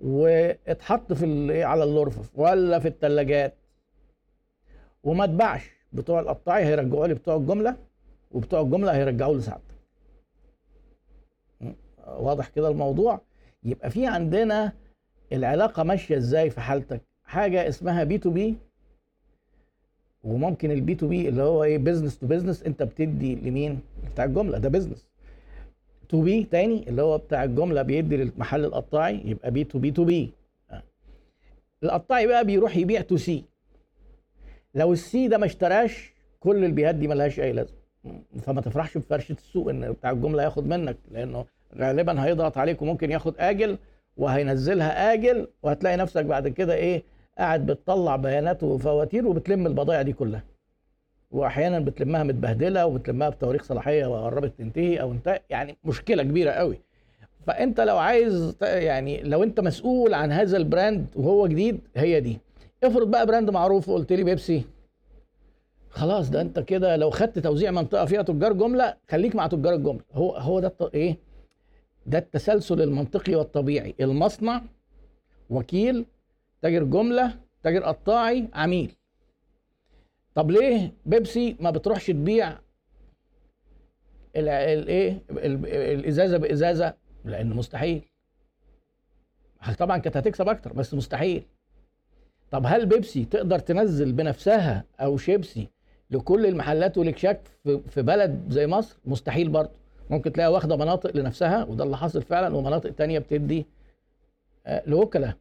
[0.00, 3.54] واتحط في ال- على الرفف ولا في الثلاجات
[5.04, 7.76] وما اتباعش بتوع القطاعي هيرجعوا لي بتوع الجملة
[8.32, 9.74] وبتوع الجملة هيرجعوا لي سعادتك?
[12.06, 13.20] واضح كده الموضوع؟
[13.62, 14.72] يبقى في عندنا
[15.32, 18.54] العلاقة ماشية إزاي في حالتك؟ حاجة اسمها B to B
[20.24, 23.80] وممكن ال B to B اللي هو إيه business to business أنت بتدي لمين؟
[24.12, 25.08] بتاع الجملة ده business
[26.08, 30.04] to B تاني اللي هو بتاع الجملة بيدي للمحل القطاعي يبقى B to B to
[30.04, 30.30] B
[31.82, 33.44] القطاعي بقى بيروح يبيع to C
[34.74, 37.76] لو ال C ده ما اشتراش كل البيهات دي ملهاش أي لازمة.
[38.42, 41.44] فما تفرحش بفرشة السوق إن بتاع الجملة ياخد منك لأنه
[41.76, 43.78] غالبا هيضغط عليك وممكن ياخد آجل.
[44.16, 47.02] وهينزلها آجل وهتلاقي نفسك بعد كده إيه
[47.38, 50.44] قاعد بتطلع بيانات وفواتير وبتلم البضائع دي كلها.
[51.30, 56.80] واحيانا بتلمها متبهدلة وبتلمها بتواريخ صلاحية وقربت تنتهي أو انت يعني مشكلة كبيرة قوي.
[57.46, 62.38] فأنت لو عايز يعني لو أنت مسؤول عن هذا ال brand وهو جديد هي دي.
[62.84, 64.64] افرض بقى brand معروف وقلت لي بيبسي.
[65.90, 70.00] خلاص ده أنت كده لو خدت توزيع منطقة فيها تجار جملة خليك مع تجار الجملة.
[70.12, 71.16] هو هو ده إيه؟
[72.06, 73.94] ده التسلسل المنطقي والطبيعي.
[74.00, 74.62] المصنع
[75.50, 76.06] وكيل
[76.62, 78.96] تاجر جملة تاجر قطاعي عميل.
[80.34, 82.58] طب ليه بيبسي ما بتروحش تبيع
[84.36, 86.94] الايه الإزازة بإزازة؟
[87.24, 88.02] لأن مستحيل.
[89.78, 91.46] طبعا كانت هتكسب أكتر بس مستحيل.
[92.50, 95.68] طب هل بيبسي تقدر تنزل بنفسها أو شيبسي
[96.10, 99.83] لكل المحلات والاكشاك في بلد زي مصر؟ مستحيل برضه.
[100.10, 103.66] ممكن تلاقيها واخدة مناطق لنفسها وده اللي حاصل فعلا ومناطق تانية بتدي
[104.66, 105.34] آه، لوكلاء.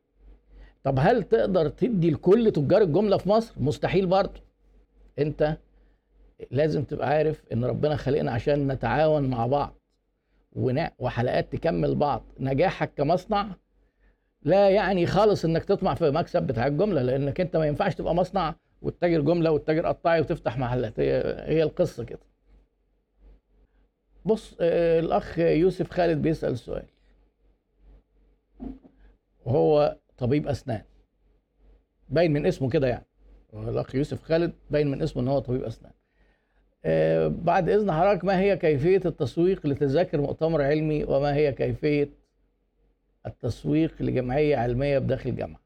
[0.83, 4.41] طب هل تقدر تدي لكل تجار الجملة في مصر؟ مستحيل برضه
[5.19, 5.57] انت
[6.51, 9.73] لازم تبقى عارف ان ربنا خلقنا عشان نتعاون مع بعض
[10.99, 12.23] وحلقات تكمل بعض.
[12.39, 13.47] نجاحك كمصنع
[14.43, 18.55] لا يعني خالص انك تطمع في مكسب بتاع الجملة لانك انت ما ينفعش تبقى مصنع
[18.81, 20.99] وتتاجر جملة وتتاجر قطاعي وتفتح محلات.
[20.99, 22.19] هي القصة كده.
[24.25, 26.85] بص آه، الأخ يوسف خالد بيسأل سؤال.
[29.45, 30.81] وهو طبيب أسنان.
[32.09, 33.05] باين من اسمه كده يعني.
[33.53, 35.91] الأخ يوسف خالد باين من اسمه إن هو طبيب أسنان.
[36.85, 42.09] آه، بعد إذن حضرتك ما هي كيفية التسويق لتذاكر مؤتمر علمي؟ وما هي كيفية
[43.25, 45.61] التسويق لجمعية علمية بداخل الجامعة؟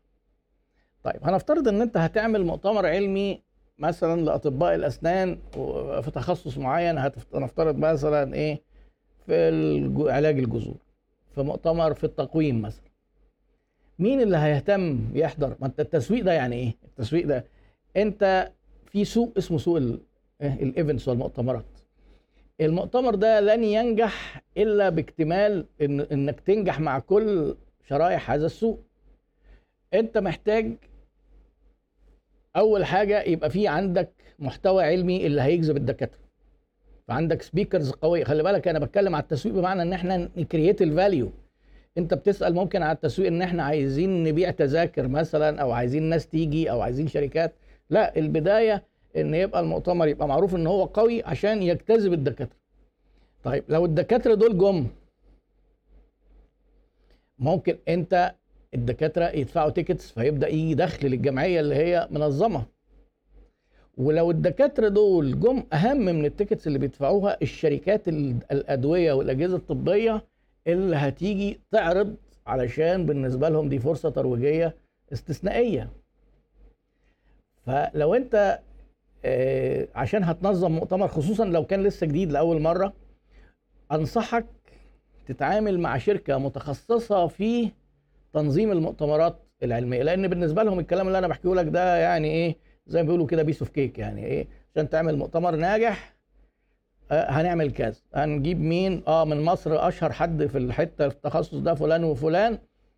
[1.04, 3.44] طيب هنفترض إن أنت هتعمل مؤتمر علمي
[3.80, 5.38] مثلا لأطباء الأسنان
[6.02, 6.98] في تخصص معين
[7.34, 8.62] هنفترض مثلا إيه؟
[9.26, 10.76] في علاج الجذور
[11.36, 12.88] في مؤتمر في التقويم مثلا.
[14.00, 17.46] مين اللي هيهتم يحضر؟ ما أنت التسويق ده يعني إيه؟ التسويق ده
[17.98, 18.52] أنت
[18.86, 19.78] في سوق اسمه سوق
[20.42, 21.66] ال events والمؤتمرات.
[22.62, 27.56] المؤتمر ده لن ينجح إلا باكتمال إن إنك تنجح مع كل
[27.90, 28.80] شرائح هذا السوق.
[29.94, 30.74] أنت محتاج
[32.58, 36.20] أول حاجة يبقى في عندك محتوى علمي اللي هيجذب الدكاترة.
[37.08, 38.24] فعندك speakers قوية.
[38.24, 41.30] خلي بالك أنا بتكلم على التسويق بمعنى إن إحنا ن create ال value
[41.98, 46.72] أنت بتسأل ممكن على التسويق إن إحنا عايزين نبيع تذاكر مثلا أو عايزين ناس تيجي
[46.72, 47.54] أو عايزين شركات.
[47.90, 48.84] لا البداية
[49.18, 52.58] إن يبقى المؤتمر يبقى معروف إن هو قوي عشان يجتذب الدكاترة.
[53.44, 54.88] طيب لو الدكاترة دول جم
[57.40, 58.36] ممكن أنت
[58.74, 62.66] الدكاترة يدفعوا tickets فيبدأ يجي دخل للجمعية اللي هي منظمة.
[63.98, 70.26] ولو الدكاترة دول جم أهم من ال tickets اللي بيدفعوها الشركات الأدوية والأجهزة الطبية
[70.68, 72.16] اللي هتيجي تعرض
[72.48, 74.76] علشان بالنسبة لهم دي فرصة ترويجية
[75.14, 75.90] استثنائية.
[77.66, 78.60] فلو أنت
[79.26, 82.94] آه، عشان هتنظم مؤتمر خصوصا لو كان لسه جديد لأول مرة
[83.92, 84.46] أنصحك
[85.28, 87.72] تتعامل مع شركة متخصصة في
[88.34, 92.56] تنظيم المؤتمرات العلمية لأن بالنسبة لهم الكلام اللي أنا بحكيه لك ده يعني إيه
[92.88, 96.14] زي ما بيقولوا كده piece of cake يعني إيه عشان تعمل مؤتمر ناجح
[97.12, 97.96] آه هنعمل كذا.
[98.14, 102.58] هنجيب مين؟ آه من مصر أشهر حد في الحتة في التخصص ده فلان وفلان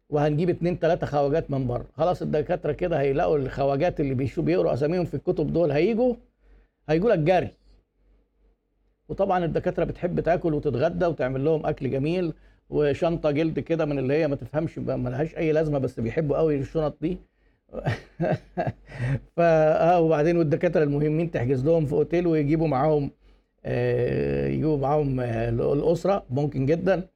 [0.10, 1.86] وهنجيب اتنين تلاتة خواجات من بره.
[1.94, 6.16] خلاص الدكاترة كده هيلاقوا الخواجات اللي بيقروا أساميهم في الكتب دول هيجوا
[6.90, 7.50] هيجوا لك جري.
[9.10, 12.34] وطبعا الدكاترة بتحب تاكل وتتغدى وتعمل لهم أكل جميل.
[12.70, 16.56] وشنطة جلد كده من اللي هي ما تفهمش ما لهاش أي لازمة بس بيحبوا قوي
[16.60, 17.18] الشنط دي.
[19.36, 23.12] ف آه وبعدين والدكاترة المهمين تحجز لهم في أوتيل ويجيبوا معاهم
[23.66, 27.08] آه يجيبوا معاهم آه الأسرة ممكن جدا.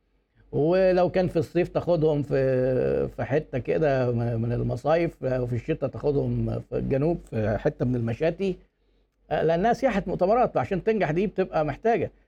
[0.52, 6.78] ولو كان في الصيف تاخدهم في في حتة كده من المصايف وفي الشتاء تاخدهم في
[6.78, 8.56] الجنوب في حتة من المشاتي.
[9.32, 12.06] آه، لأنها سياحة مؤتمرات عشان تنجح دي بتبقى محتاجة.
[12.06, 12.23] آه،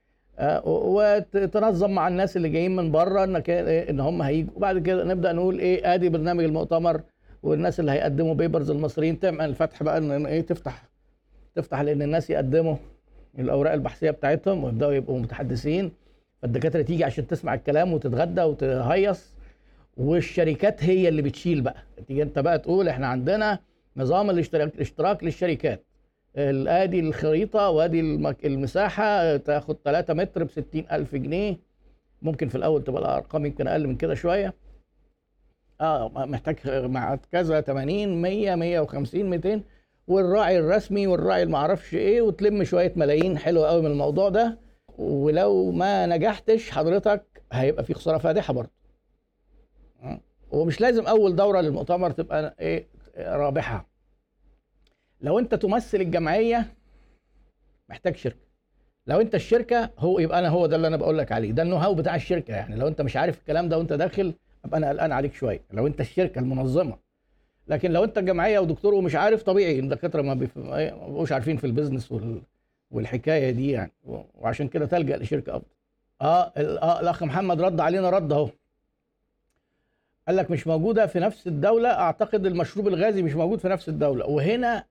[0.64, 4.52] وتنظم مع الناس اللي جايين من بره إنك إيه، إن هم هيجوا.
[4.56, 7.00] وبعد كده نبدأ نقول إيه آدي برنامج المؤتمر
[7.42, 9.20] والناس اللي هيقدموا بيبرز المصريين.
[9.20, 10.88] تعمل الفتح بقى إن إيه تفتح
[11.54, 12.76] تفتح لأن الناس يقدموا
[13.38, 15.92] الأوراق البحثية بتاعتهم ويبدأوا يبقوا متحدثين.
[16.42, 19.34] فالدكاترة تيجي عشان تسمع الكلام وتتغدى وتهيص.
[19.96, 21.76] والشركات هي اللي بتشيل بقى.
[22.08, 23.58] تيجي أنت بقى تقول إحنا عندنا
[23.96, 25.85] نظام الاشتراك الاشتراك للشركات.
[26.38, 28.00] ادي الخريطة وآدي
[28.44, 31.56] المساحة تاخد 3 متر ب 60000 جنيه.
[32.22, 34.54] ممكن في الأول تبقى الأرقام يمكن أقل من كده شوية.
[35.80, 39.62] آه محتاج مع كذا 80 100 150 200
[40.06, 43.38] والراعي الرسمي والراعي اللي معرفش إيه وتلم شوية ملايين.
[43.38, 44.58] حلوة قوي من الموضوع ده.
[44.98, 48.70] ولو ما نجحتش حضرتك هيبقى في خسارة فادحة برضه.
[50.50, 52.86] ومش لازم أول دورة للمؤتمر تبقى إيه
[53.18, 53.95] رابحة.
[55.20, 56.74] لو انت تمثل الجمعية
[57.88, 58.46] محتاج شركة.
[59.06, 61.52] لو انت الشركة هو يبقى أنا هو ده اللي أنا بقول لك عليه.
[61.52, 62.76] ده النو هاو بتاع الشركة يعني.
[62.76, 65.60] لو انت مش عارف الكلام ده وانت داخل ابقى أنا قلقان عليك شوية.
[65.72, 66.98] لو انت الشركة المنظمة.
[67.68, 72.42] لكن لو انت الجمعية ودكتور ومش عارف طبيعي الدكاترة ما بيبقوش عارفين في البيزنس وال...
[72.90, 73.92] والحكاية دي يعني.
[74.34, 75.66] وعشان كده تلجأ لشركة أفضل.
[76.20, 78.48] آه آه الأخ محمد رد علينا رد أهو.
[80.26, 81.88] قال لك مش موجودة في نفس الدولة.
[81.88, 84.26] أعتقد المشروب الغازي مش موجود في نفس الدولة.
[84.26, 84.84] وهنا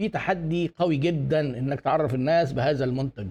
[0.00, 3.26] في تحدي قوي جدا إنك تعرف الناس بهذا المنتج.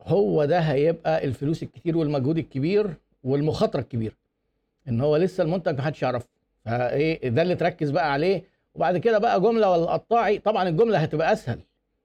[0.00, 2.94] هو ده هيبقى الفلوس الكتير والمجهود الكبير
[3.24, 4.14] والمخاطرة الكبيرة
[4.88, 6.28] إن هو لسه المنتج ما حدش يعرفه.
[6.64, 8.42] فإيه ده اللي تركز بقى عليه.
[8.74, 11.58] وبعد كده بقى جملة ولا قطاعي طبعا الجملة هتبقى أسهل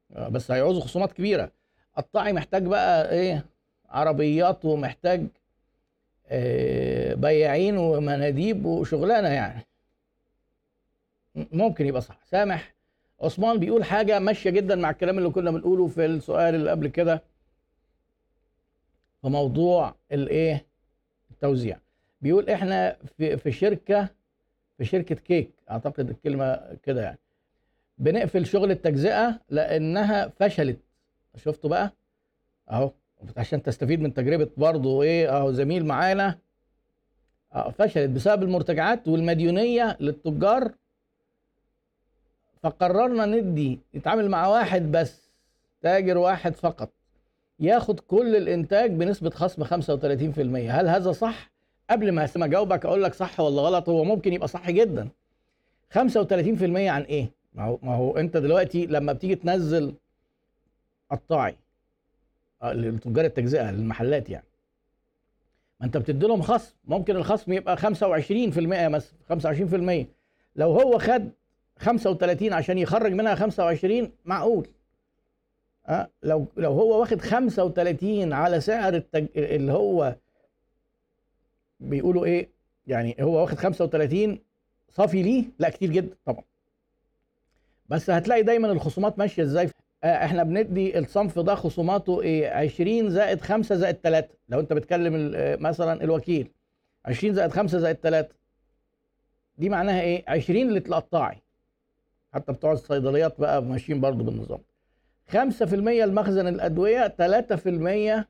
[0.10, 1.52] بس هيعوزوا خصومات كبيرة.
[1.98, 3.46] قطاعي محتاج بقى إيه
[3.90, 5.28] عربيات ومحتاج
[6.28, 9.66] آه، بياعين ومناديب وشغلانة يعني.
[11.36, 12.20] ممكن يبقى صح.
[12.26, 12.74] سامح؟
[13.22, 17.24] عثمان بيقول حاجة ماشية جدا مع الكلام اللي كنا بنقوله في السؤال اللي قبل كده
[19.22, 20.66] في موضوع الإيه؟
[21.32, 21.80] التوزيع.
[22.22, 24.10] بيقول إحنا في في شركة
[24.78, 27.20] في شركة كيك أعتقد الكلمة كده يعني.
[27.98, 30.80] بنقفل شغل التجزئة لأنها فشلت.
[31.36, 31.94] شفتوا بقى؟
[32.72, 32.92] أهو
[33.38, 36.40] عشان تستفيد من تجربة برضه إيه؟ أهو زميل معانا.
[37.54, 40.74] آه فشلت بسبب المرتجعات والمديونية للتجار
[42.64, 45.30] فقررنا ندي نتعامل مع واحد بس
[45.82, 46.90] تاجر واحد فقط
[47.60, 49.68] ياخد كل الإنتاج بنسبة خصم 35%
[50.70, 51.52] هل هذا صح؟
[51.90, 55.10] قبل ما اجاوبك أقول لك صح ولا غلط هو ممكن يبقى صح جدا.
[55.94, 55.98] 35%
[56.88, 59.94] عن إيه؟ ما هو ما هو أنت دلوقتي لما بتيجي تنزل
[61.12, 61.56] قطاعي
[62.62, 64.46] آه، لتجار التجزئة للمحلات يعني
[65.80, 67.82] ما أنت بتدي لهم خصم ممكن الخصم يبقى 25%
[68.90, 70.06] مثلا 25%
[70.56, 71.30] لو هو خد
[71.80, 74.68] 35 عشان يخرج منها 25 معقول.
[75.88, 79.28] أه لو لو هو واخد 35 على سعر التج...
[79.36, 80.16] اللي هو
[81.80, 82.50] بيقولوا إيه؟
[82.88, 84.40] يعني هو واخد 35
[84.90, 86.44] صافي ليه؟ لا كتير جدا طبعا.
[87.90, 89.70] بس هتلاقي دايما الخصومات ماشية إزاي؟
[90.04, 95.32] آه إحنا بندي الصنف ده خصوماته إيه؟ 20 زائد 5 زائد 3 لو أنت بتكلم
[95.36, 96.52] آه، مثلا الوكيل
[97.06, 98.30] 20 زائد 5 زائد 3
[99.58, 101.43] دي معناها إيه؟ 20 للقطاعي.
[102.34, 104.60] حتى بتوع الصيدليات بقى ماشيين برضو بالنظام.
[105.32, 107.16] 5% لمخزن الأدوية
[108.22, 108.26] 3%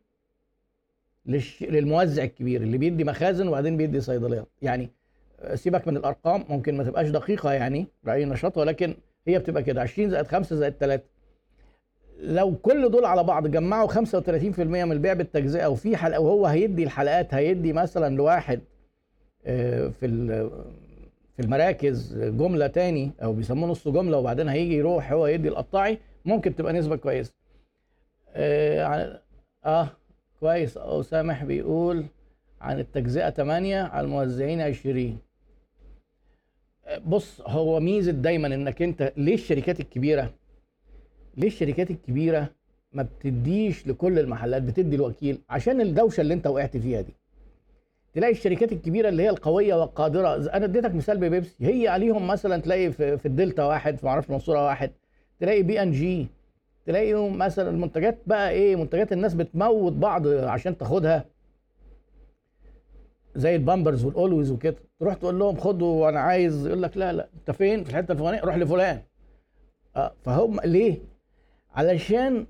[1.25, 1.63] للش...
[1.63, 4.47] للموزع الكبير اللي بيدي مخازن وبعدين بيدي صيدليات.
[4.61, 4.89] يعني
[5.39, 8.95] آه، سيبك من الأرقام ممكن ما تبقاش دقيقة يعني بأي نشاط ولكن
[9.27, 9.81] هي بتبقى كده.
[9.81, 11.03] 20 زائد 5 زائد 3
[12.19, 17.33] لو كل دول على بعض جمعوا 35% من البيع بالتجزئة وفي حلقه وهو هيدي الحلقات
[17.33, 18.59] هيدي مثلا لواحد
[19.45, 20.05] آه، في
[21.35, 26.55] في المراكز جملة تاني أو بيسموه نص جملة وبعدين هيجي يروح هو يدي القطاعي ممكن
[26.55, 27.33] تبقى نسبة كويسة.
[28.29, 29.21] آه,
[29.65, 29.89] آه
[30.39, 30.77] كويس.
[30.77, 32.05] أو سامح بيقول
[32.61, 35.17] عن التجزئة 8 على الموزعين 20
[37.05, 40.33] بص هو ميزة دايما إنك أنت ليه الشركات الكبيرة؟
[41.37, 42.49] ليه الشركات الكبيرة
[42.91, 47.13] ما بتديش لكل المحلات بتدي الوكيل؟ عشان الدوشة اللي أنت وقعت فيها دي.
[48.13, 52.91] تلاقي الشركات الكبيرة اللي هي القوية والقادرة أنا اديتك مثال ببيبسي هي عليهم مثلا تلاقي
[52.91, 54.91] في, الدلتا واحد في معرفش المنصوره واحد
[55.39, 56.27] تلاقي بي إن جي
[56.85, 61.25] تلاقي مثلا المنتجات بقى إيه منتجات الناس بتموت بعض عشان تاخدها
[63.35, 64.75] زي البامبرز والأولويز وكده.
[64.99, 68.41] تروح تقول لهم خدوا وأنا عايز يقول لك لا لا أنت فين؟ في الحتة الفلانية
[68.41, 69.01] روح لفلان.
[69.95, 70.97] آه فهم ليه؟
[71.75, 72.45] علشان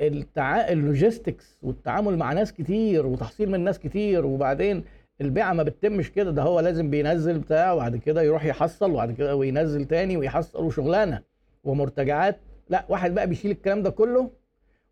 [0.00, 0.68] التع...
[0.68, 4.84] ال logistics والتعامل مع ناس كتير وتحصيل من ناس كتير وبعدين
[5.24, 9.36] البيعة ما بتتمش كده ده هو لازم بينزل بتاع وبعد كده يروح يحصل وبعد كده
[9.36, 11.22] وينزل تاني ويحصل وشغلانة
[11.64, 12.36] ومرتجعات.
[12.68, 14.30] لا واحد بقى بيشيل الكلام ده كله.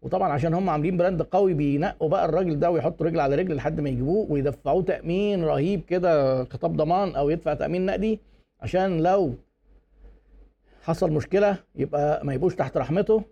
[0.02, 3.80] وطبعا عشان هم عاملين براند قوي بينقوا بقى الراجل ده ويحطوا رجل على رجل لحد
[3.80, 8.20] ما يجيبوه ويدفعوه تأمين رهيب كده خطاب ضمان أو يدفع تأمين نقدي
[8.60, 9.34] عشان لو
[10.82, 13.22] حصل مشكلة يبقى ما يبقوش تحت رحمته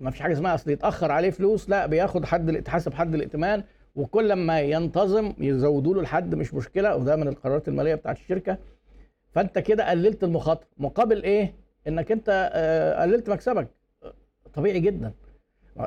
[0.00, 3.62] ما فيش حاجة اسمها أصل يتأخر عليه فلوس لا بياخد حد حسب حد الائتمان
[3.96, 8.58] وكل ما ينتظم يزودوا له الحد مش مشكلة وده من القرارات المالية بتاعت الشركة.
[9.32, 11.54] فأنت كده قللت المخاطره مقابل إيه؟
[11.88, 13.68] إنك أنت آه، قللت مكسبك.
[14.54, 15.12] طبيعي جدا.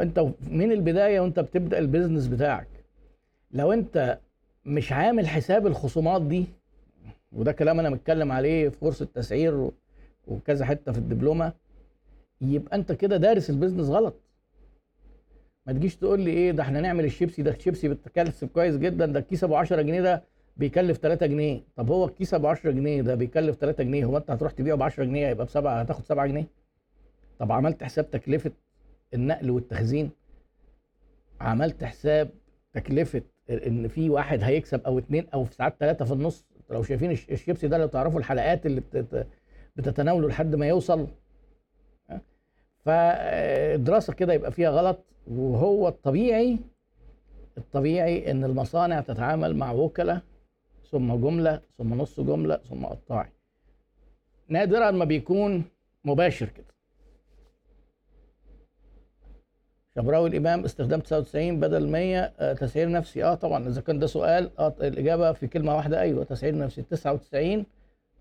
[0.02, 0.20] أنت
[0.52, 2.68] من البداية وأنت بتبدأ ال business بتاعك.
[3.52, 4.20] لو أنت
[4.66, 6.46] مش عامل حساب الخصومات دي
[7.32, 9.70] وده كلام أنا متكلم عليه في course التسعير
[10.28, 11.54] وكذا حتة في الدبلومة
[12.42, 14.16] يبقى أنت كده دارس ال business غلط.
[15.70, 19.20] ما تجيش تقول لي إيه ده إحنا نعمل الشيبسي ده الشيبسي بتكلف كويس جدا ده
[19.20, 20.24] الكيس ابو 10 جنيه ده
[20.58, 21.62] بيكلف 3 جنيه.
[21.76, 24.84] طب هو الكيس ابو 10 جنيه ده بيكلف 3 جنيه هو أنت هتروح تبيعه ب
[24.84, 26.48] 10 جنيه؟ يبقى بسبعة هتاخد 7 جنيه؟
[27.40, 28.52] طب عملت حساب تكلفة
[29.14, 30.10] النقل والتخزين؟
[31.42, 32.30] عملت حساب
[32.74, 37.12] تكلفة إن في واحد هيكسب أو اتنين أو في ساعات ثلاثة في النص؟ لو شايفين
[37.12, 39.28] الش- الشيبسي ده لو تعرفوا الحلقات اللي بتت...
[39.76, 41.08] بتتناوله لحد ما يوصل
[42.90, 46.60] فالدراسة كده يبقى فيها غلط وهو الطبيعي
[47.58, 50.22] الطبيعي إن المصانع تتعامل مع وكلاء
[50.92, 53.30] ثم جملة ثم نص جملة ثم قطاعي
[54.48, 55.64] نادرا ما بيكون
[56.06, 56.66] مباشر كده.
[59.96, 63.24] شبراوي الإمام استخدام 99 بدل 100 آه، تسعير نفسي.
[63.24, 66.82] آه طبعا إذا كان ده سؤال آه الإجابة في كلمة واحدة أيوه تسعير نفسي.
[66.82, 67.66] 99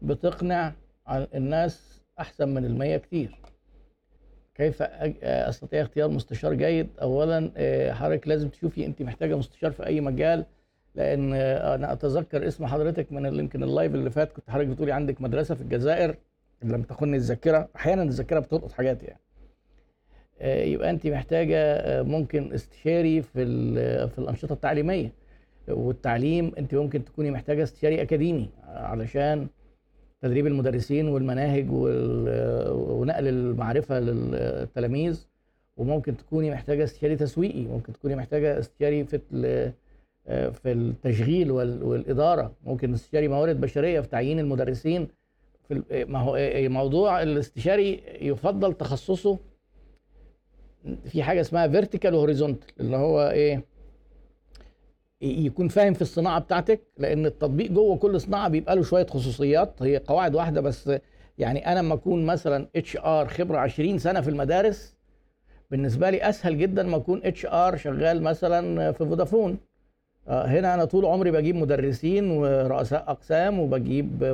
[0.02, 0.72] بتقنع
[1.10, 3.47] الناس أحسن من ال 100 كتير.
[4.58, 9.86] كيف آه، أستطيع اختيار مستشار جيد؟ اولا آه، حضرتك لازم تشوفي انت محتاجة مستشار في
[9.86, 10.44] أي مجال
[10.94, 15.20] لأن آه، أنا أتذكر اسم حضرتك من يمكن اللايف اللي فات كنت حضرتك بتقولي عندك
[15.20, 16.16] مدرسة في الجزائر
[16.62, 17.68] لم تخني الذاكرة.
[17.76, 19.20] أحيانا الذاكرة بتلقط حاجات يعني.
[20.72, 23.44] يبقى انت محتاجة ممكن استشاري في
[24.08, 25.12] في الأنشطة التعليمية.
[25.68, 29.48] والتعليم انت ممكن تكوني محتاجة استشاري أكاديمي علشان
[30.22, 35.26] تدريب المدرسين والمناهج وال- ونقل المعرفة للتلاميذ
[35.76, 39.20] وممكن تكوني محتاجة استشاري تسويقي ممكن تكوني محتاجة استشاري في
[40.26, 45.08] في التشغيل وال- والإدارة ممكن استشاري موارد بشرية في تعيين المدرسين
[45.68, 46.38] في ما هو
[46.68, 49.38] موضوع الاستشاري يفضل تخصصه
[51.04, 53.64] في حاجة اسمها vertical و horizontal اللي هو إيه؟
[55.20, 59.96] يكون فاهم في الصناعة بتاعتك لأن التطبيق جوه كل صناعة بيبقى له شوية خصوصيات هي
[59.96, 60.90] قواعد واحدة بس
[61.38, 64.96] يعني أنا لما أكون مثلا HR خبرة 20 سنة في المدارس
[65.70, 69.58] بالنسبة لي أسهل جدا ما أكون HR شغال مثلا في فودافون.
[70.28, 74.24] آه، هنا أنا طول عمري بجيب مدرسين ورؤساء أقسام وبجيب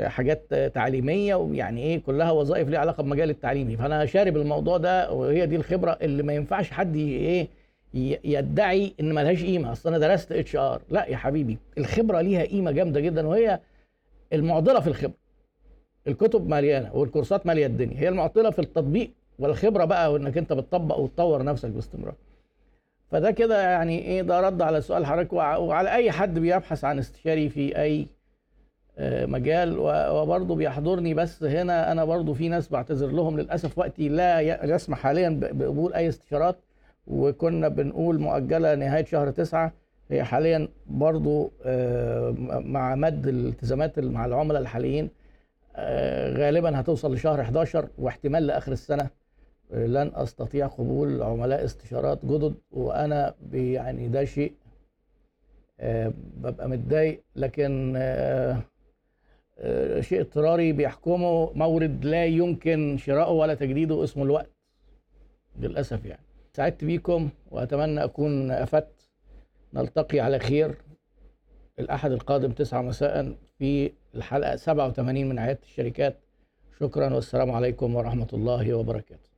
[0.00, 3.76] حاجات تعليمية ويعني إيه كلها وظائف ليها علاقة بمجال التعليمي.
[3.76, 7.48] فأنا شارب الموضوع ده وهي دي الخبرة اللي ما ينفعش حد إيه
[7.94, 9.72] يدعي إن ملهاش قيمة.
[9.72, 13.60] أصل أنا درست HR لا يا حبيبي الخبرة ليها قيمة جامدة جدا وهي
[14.32, 15.22] المعضلة في الخبرة.
[16.06, 18.00] الكتب مليانة والكورسات مالية الدنيا.
[18.00, 22.14] هي المعضلة في التطبيق والخبرة بقى وإنك أنت بتطبق وتطور نفسك باستمرار.
[23.10, 26.98] فده كده يعني إيه ده رد على سؤال حضرتك وع- وعلى أي حد بيبحث عن
[26.98, 28.06] استشاري في أي
[28.98, 29.78] آه، مجال.
[29.78, 31.14] وبرضه بيحضرني.
[31.14, 34.40] بس هنا أنا برضه في ناس بعتذر لهم للأسف وقتي لا
[34.74, 36.56] يسمح حاليا بقبول أي استشارات.
[37.06, 39.72] وكنا بنقول مؤجلة نهاية شهر تسعة
[40.10, 45.10] هي حاليا برضه آه، مع مد الالتزامات مع العملاء الحاليين
[45.76, 49.10] آه، غالبا هتوصل لشهر 11 واحتمال لآخر السنة.
[49.70, 54.52] لن أستطيع قبول عملاء استشارات جدد وأنا يعني ده شيء
[55.80, 57.22] آه، ببقى متضايق.
[57.36, 57.92] لكن
[60.00, 64.50] شيء اضطراري بيحكمه مورد لا يمكن شراؤه ولا تجديده اسمه الوقت
[65.60, 66.22] للأسف يعني.
[66.56, 69.10] سعدت بيكم وأتمنى أكون أفدت.
[69.74, 70.74] نلتقي على خير
[71.78, 76.20] الأحد القادم 9 مساء في الحلقة 87 من عيادة الشركات.
[76.80, 79.31] شكرا والسلام عليكم ورحمة الله وبركاته.